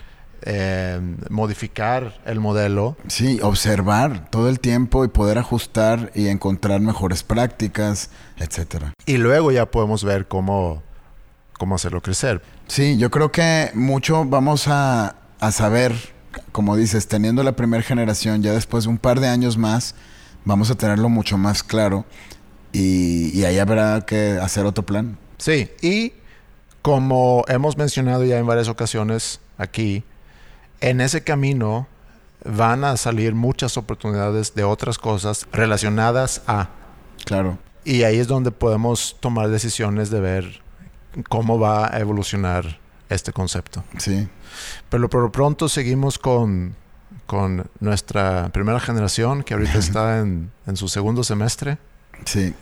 eh, 0.42 1.00
modificar 1.28 2.18
el 2.24 2.40
modelo. 2.40 2.96
Sí, 3.08 3.40
observar 3.42 4.30
todo 4.30 4.48
el 4.48 4.58
tiempo 4.58 5.04
y 5.04 5.08
poder 5.08 5.38
ajustar 5.38 6.10
y 6.14 6.28
encontrar 6.28 6.80
mejores 6.80 7.22
prácticas, 7.22 8.10
etcétera. 8.38 8.94
Y 9.04 9.18
luego 9.18 9.52
ya 9.52 9.66
podemos 9.66 10.02
ver 10.02 10.28
cómo, 10.28 10.82
cómo 11.58 11.74
hacerlo 11.74 12.00
crecer. 12.00 12.40
Sí, 12.68 12.96
yo 12.96 13.10
creo 13.10 13.30
que 13.30 13.70
mucho 13.74 14.24
vamos 14.24 14.66
a, 14.68 15.16
a 15.40 15.52
saber, 15.52 15.94
como 16.52 16.76
dices, 16.76 17.08
teniendo 17.08 17.42
la 17.42 17.56
primera 17.56 17.82
generación, 17.82 18.42
ya 18.42 18.52
después 18.52 18.84
de 18.84 18.90
un 18.90 18.98
par 18.98 19.20
de 19.20 19.28
años 19.28 19.56
más, 19.56 19.94
vamos 20.44 20.70
a 20.70 20.74
tenerlo 20.74 21.08
mucho 21.08 21.38
más 21.38 21.62
claro 21.62 22.04
y, 22.72 23.36
y 23.38 23.44
ahí 23.44 23.58
habrá 23.58 24.00
que 24.02 24.38
hacer 24.40 24.66
otro 24.66 24.84
plan. 24.84 25.18
Sí, 25.38 25.70
y 25.80 26.12
como 26.82 27.44
hemos 27.48 27.76
mencionado 27.76 28.24
ya 28.24 28.38
en 28.38 28.46
varias 28.46 28.68
ocasiones 28.68 29.40
aquí, 29.58 30.04
en 30.80 31.00
ese 31.00 31.22
camino 31.22 31.86
van 32.44 32.84
a 32.84 32.96
salir 32.96 33.34
muchas 33.34 33.76
oportunidades 33.76 34.54
de 34.54 34.64
otras 34.64 34.98
cosas 34.98 35.46
relacionadas 35.52 36.42
a. 36.46 36.70
Claro. 37.24 37.58
Y 37.84 38.02
ahí 38.02 38.18
es 38.18 38.28
donde 38.28 38.50
podemos 38.50 39.16
tomar 39.20 39.48
decisiones 39.48 40.10
de 40.10 40.20
ver 40.20 40.62
cómo 41.28 41.58
va 41.58 41.94
a 41.94 42.00
evolucionar 42.00 42.79
este 43.10 43.32
concepto. 43.32 43.84
Sí. 43.98 44.28
Pero 44.88 45.10
por 45.10 45.22
lo 45.22 45.32
pronto 45.32 45.68
seguimos 45.68 46.18
con, 46.18 46.74
con 47.26 47.68
nuestra 47.80 48.48
primera 48.52 48.80
generación, 48.80 49.42
que 49.42 49.54
ahorita 49.54 49.78
está 49.78 50.20
en, 50.20 50.50
en 50.66 50.76
su 50.76 50.88
segundo 50.88 51.22
semestre. 51.24 51.78
Sí. 52.24 52.54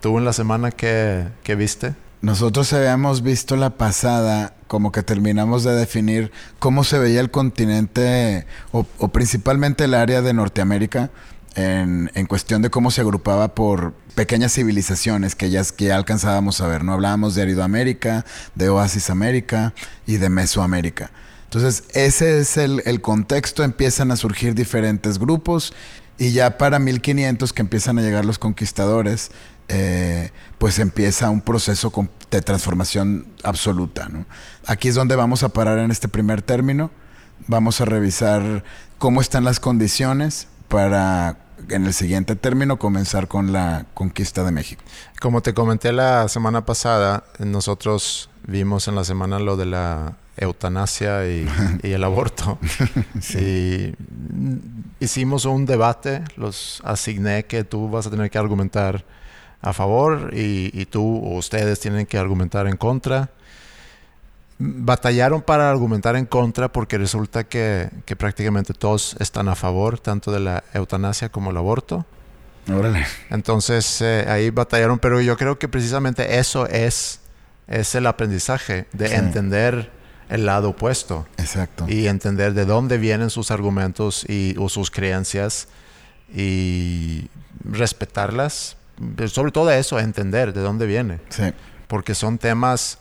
¿Tú 0.00 0.16
en 0.18 0.24
la 0.24 0.32
semana 0.32 0.70
que, 0.70 1.28
que 1.42 1.54
viste? 1.56 1.94
Nosotros 2.20 2.72
habíamos 2.72 3.22
visto 3.22 3.56
la 3.56 3.70
pasada, 3.70 4.54
como 4.66 4.90
que 4.90 5.02
terminamos 5.02 5.62
de 5.62 5.72
definir 5.72 6.32
cómo 6.58 6.82
se 6.82 6.98
veía 6.98 7.20
el 7.20 7.30
continente, 7.30 8.46
o, 8.72 8.86
o 8.98 9.08
principalmente 9.08 9.84
el 9.84 9.94
área 9.94 10.20
de 10.20 10.32
Norteamérica, 10.32 11.10
en, 11.58 12.26
cuestión 12.26 12.62
de 12.62 12.70
cómo 12.70 12.90
se 12.90 13.00
agrupaba 13.00 13.54
por 13.54 13.92
pequeñas 14.14 14.52
civilizaciones 14.52 15.34
que 15.34 15.50
ya, 15.50 15.62
que 15.64 15.92
alcanzábamos 15.92 16.60
a 16.60 16.68
ver. 16.68 16.84
No 16.84 16.92
hablábamos 16.92 17.34
de 17.34 17.42
Aridoamérica, 17.42 18.24
de 18.54 18.68
Oasis 18.68 19.10
América 19.10 19.74
y 20.06 20.18
de 20.18 20.28
Mesoamérica. 20.28 21.10
Entonces, 21.44 21.84
ese 21.94 22.40
es 22.40 22.56
el, 22.56 22.82
el 22.84 23.00
contexto, 23.00 23.64
empiezan 23.64 24.10
a 24.10 24.16
surgir 24.16 24.54
diferentes 24.54 25.18
grupos 25.18 25.72
y 26.18 26.32
ya 26.32 26.58
para 26.58 26.78
1500 26.78 27.52
que 27.52 27.62
empiezan 27.62 27.98
a 27.98 28.02
llegar 28.02 28.24
los 28.24 28.38
conquistadores, 28.38 29.30
eh, 29.68 30.30
pues 30.58 30.78
empieza 30.78 31.30
un 31.30 31.40
proceso 31.40 31.92
de 32.30 32.42
transformación 32.42 33.26
absoluta. 33.42 34.08
¿no? 34.08 34.26
Aquí 34.66 34.88
es 34.88 34.94
donde 34.94 35.16
vamos 35.16 35.42
a 35.42 35.48
parar 35.48 35.78
en 35.78 35.90
este 35.90 36.08
primer 36.08 36.42
término. 36.42 36.90
Vamos 37.46 37.80
a 37.80 37.84
revisar 37.84 38.64
cómo 38.98 39.20
están 39.20 39.44
las 39.44 39.60
condiciones 39.60 40.48
para 40.68 41.47
en 41.68 41.86
el 41.86 41.94
siguiente 41.94 42.36
término 42.36 42.78
comenzar 42.78 43.28
con 43.28 43.52
la 43.52 43.86
conquista 43.94 44.44
de 44.44 44.52
México. 44.52 44.82
Como 45.20 45.42
te 45.42 45.54
comenté 45.54 45.92
la 45.92 46.28
semana 46.28 46.64
pasada, 46.64 47.24
nosotros 47.38 48.30
vimos 48.46 48.88
en 48.88 48.94
la 48.94 49.04
semana 49.04 49.38
lo 49.38 49.56
de 49.56 49.66
la 49.66 50.16
eutanasia 50.36 51.26
y, 51.26 51.48
y 51.82 51.92
el 51.92 52.04
aborto. 52.04 52.58
sí. 53.20 53.94
Y 55.00 55.04
hicimos 55.04 55.44
un 55.44 55.66
debate, 55.66 56.24
los 56.36 56.80
asigné 56.84 57.44
que 57.44 57.64
tú 57.64 57.90
vas 57.90 58.06
a 58.06 58.10
tener 58.10 58.30
que 58.30 58.38
argumentar 58.38 59.04
a 59.60 59.72
favor 59.72 60.30
y, 60.34 60.70
y 60.72 60.86
tú 60.86 61.18
o 61.18 61.36
ustedes 61.36 61.80
tienen 61.80 62.06
que 62.06 62.18
argumentar 62.18 62.66
en 62.66 62.76
contra. 62.76 63.30
Batallaron 64.60 65.42
para 65.42 65.70
argumentar 65.70 66.16
en 66.16 66.26
contra 66.26 66.72
porque 66.72 66.98
resulta 66.98 67.44
que, 67.44 67.90
que, 68.04 68.16
prácticamente 68.16 68.74
todos 68.74 69.16
están 69.20 69.48
a 69.48 69.54
favor, 69.54 70.00
tanto 70.00 70.32
de 70.32 70.40
la 70.40 70.64
eutanasia 70.74 71.28
como 71.28 71.50
el 71.50 71.56
aborto. 71.56 72.04
Órale. 72.68 73.06
Entonces 73.30 74.00
eh, 74.00 74.26
ahí 74.28 74.50
batallaron, 74.50 74.98
pero 74.98 75.20
yo 75.20 75.36
creo 75.36 75.58
que 75.58 75.68
precisamente 75.68 76.38
eso 76.38 76.66
es, 76.66 77.20
es 77.66 77.94
el 77.94 78.06
aprendizaje 78.06 78.86
de 78.92 79.08
sí. 79.08 79.14
entender 79.14 79.90
el 80.28 80.46
lado 80.46 80.70
opuesto. 80.70 81.26
Exacto. 81.38 81.86
Y 81.88 82.06
entender 82.06 82.52
de 82.54 82.64
dónde 82.64 82.98
vienen 82.98 83.30
sus 83.30 83.50
argumentos 83.50 84.24
y, 84.28 84.54
o 84.58 84.68
sus 84.68 84.90
creencias 84.90 85.68
y 86.34 87.28
respetarlas. 87.64 88.76
Pero 89.16 89.28
sobre 89.28 89.52
todo 89.52 89.70
eso, 89.70 89.98
entender 89.98 90.52
de 90.52 90.60
dónde 90.60 90.86
viene. 90.86 91.20
Sí. 91.30 91.52
Porque 91.86 92.14
son 92.14 92.38
temas 92.38 92.98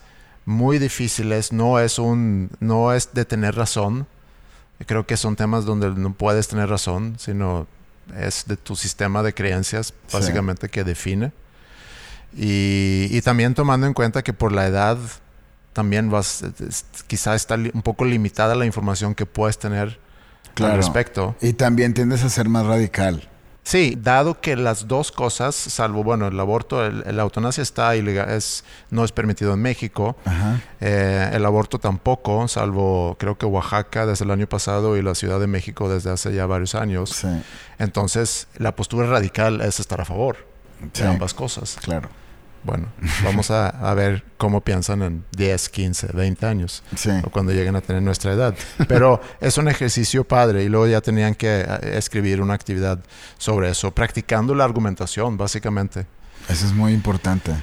muy 0.48 0.80
difíciles, 0.80 1.52
no 1.52 1.78
es 1.78 2.00
un 2.00 2.50
no 2.62 2.94
es 2.94 3.14
de 3.14 3.26
tener 3.26 3.56
razón. 3.56 4.08
Creo 4.86 5.06
que 5.06 5.18
son 5.18 5.36
temas 5.36 5.66
donde 5.66 5.90
no 5.90 6.14
puedes 6.14 6.48
tener 6.48 6.70
razón, 6.70 7.18
sino 7.20 7.68
es 8.18 8.46
de 8.48 8.56
tu 8.56 8.78
sistema 8.78 9.24
de 9.24 9.34
creencias 9.34 9.94
básicamente 10.12 10.68
sí. 10.68 10.72
que 10.72 10.86
define. 10.86 11.34
Y, 12.34 13.10
y, 13.12 13.22
también 13.22 13.56
tomando 13.56 13.88
en 13.88 13.94
cuenta 13.94 14.24
que 14.24 14.32
por 14.32 14.54
la 14.54 14.68
edad 14.68 14.98
también 15.74 16.10
vas 16.10 16.46
quizá 17.08 17.36
está 17.36 17.56
un 17.56 17.82
poco 17.82 18.06
limitada 18.06 18.56
la 18.56 18.66
información 18.66 19.16
que 19.16 19.26
puedes 19.26 19.60
tener 19.60 20.00
claro. 20.54 20.74
al 20.74 20.78
respecto. 20.78 21.36
Y 21.42 21.54
también 21.54 21.94
tiendes 21.94 22.24
a 22.24 22.30
ser 22.30 22.48
más 22.48 22.66
radical. 22.66 23.28
Sí, 23.68 23.98
dado 24.02 24.40
que 24.40 24.56
las 24.56 24.88
dos 24.88 25.12
cosas, 25.12 25.54
salvo, 25.54 26.02
bueno, 26.02 26.28
el 26.28 26.40
aborto, 26.40 26.86
el, 26.86 27.04
la 27.14 27.24
eutanasia 27.24 27.62
está 27.62 27.98
ilegal, 27.98 28.30
es, 28.30 28.64
no 28.92 29.04
es 29.04 29.12
permitido 29.12 29.56
en 29.56 29.62
México. 29.62 30.16
Eh, 30.80 31.32
el 31.34 31.46
aborto 31.46 31.78
tampoco, 31.78 32.48
salvo 32.48 33.18
creo 33.20 33.38
que 33.38 33.46
Oaxaca 33.46 34.06
desde 34.06 34.24
el 34.24 34.32
año 34.32 34.48
pasado 34.48 34.96
y 34.96 35.02
la 35.02 35.16
Ciudad 35.16 35.38
de 35.42 35.48
México 35.48 35.90
desde 35.90 36.12
hace 36.12 36.34
ya 36.34 36.46
varios 36.46 36.76
años. 36.76 37.10
Sí. 37.10 37.28
Entonces, 37.78 38.48
la 38.58 38.74
postura 38.74 39.06
radical 39.06 39.60
es 39.60 39.82
estar 39.82 40.00
a 40.00 40.06
favor 40.06 40.38
sí. 40.94 41.04
de 41.04 41.10
ambas 41.10 41.34
cosas. 41.34 41.78
Claro. 41.82 42.08
Bueno, 42.68 42.88
vamos 43.24 43.50
a, 43.50 43.70
a, 43.70 43.94
ver 43.94 44.26
cómo 44.36 44.60
piensan 44.60 45.02
en 45.02 45.24
10, 45.38 45.70
15, 45.70 46.08
20 46.14 46.46
años. 46.46 46.84
Sí. 46.98 47.12
O 47.24 47.30
cuando 47.30 47.54
lleguen 47.54 47.78
a 47.78 47.82
tener 47.82 48.02
nuestra 48.02 48.34
edad. 48.34 48.56
Pero 48.90 49.22
es 49.40 49.58
un 49.58 49.70
ejercicio 49.70 50.26
padre 50.26 50.66
y 50.66 50.68
luego 50.68 50.86
ya 50.86 51.00
tenían 51.00 51.34
que 51.34 51.62
eh, 51.62 51.94
escribir 51.94 52.42
una 52.42 52.56
actividad 52.56 53.00
sobre 53.38 53.70
eso, 53.70 53.92
practicando 53.92 54.54
la 54.54 54.66
argumentación, 54.66 55.38
básicamente. 55.38 56.08
Eso 56.50 56.66
es 56.66 56.74
muy 56.74 56.92
importante. 56.92 57.54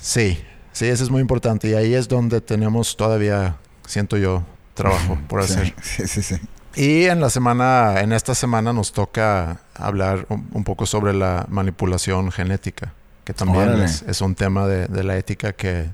Sí, 0.00 0.42
sí, 0.72 0.86
eso 0.86 1.04
es 1.04 1.10
muy 1.10 1.20
importante. 1.20 1.68
Y 1.68 1.74
ahí 1.74 1.94
es 1.94 2.08
donde 2.08 2.40
tenemos 2.40 2.96
todavía, 2.96 3.56
siento 3.86 4.16
yo, 4.16 4.42
trabajo 4.74 5.16
por 5.28 5.42
hacer. 5.42 5.72
Sí, 5.82 6.08
sí, 6.08 6.22
sí. 6.22 6.40
Y 6.74 7.04
en 7.04 7.20
la 7.20 7.30
semana, 7.30 8.00
en 8.00 8.12
esta 8.12 8.34
semana 8.34 8.72
nos 8.72 8.92
toca 8.92 9.60
hablar 9.76 10.26
un 10.28 10.64
poco 10.64 10.86
sobre 10.86 11.14
la 11.14 11.46
manipulación 11.48 12.32
genética 12.32 12.94
que 13.30 13.34
también 13.34 13.80
es, 13.82 14.02
es, 14.02 14.20
un 14.22 14.34
tema 14.34 14.66
de, 14.66 14.88
de 14.88 15.04
la 15.04 15.16
ética 15.16 15.52
que, 15.52 15.88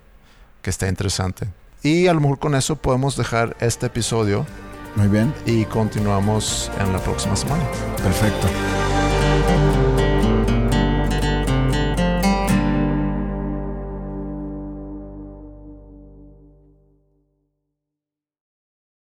que, 0.62 0.70
está 0.70 0.88
interesante. 0.88 1.46
Y 1.82 2.06
a 2.06 2.14
lo 2.14 2.20
mejor 2.20 2.38
con 2.38 2.54
eso 2.54 2.76
podemos 2.76 3.14
dejar 3.14 3.54
este 3.60 3.86
episodio. 3.86 4.46
Muy 4.94 5.08
bien. 5.08 5.34
Y 5.44 5.66
continuamos 5.66 6.70
en 6.80 6.94
la 6.94 6.98
próxima 6.98 7.36
semana. 7.36 7.62
Perfecto. 8.02 8.48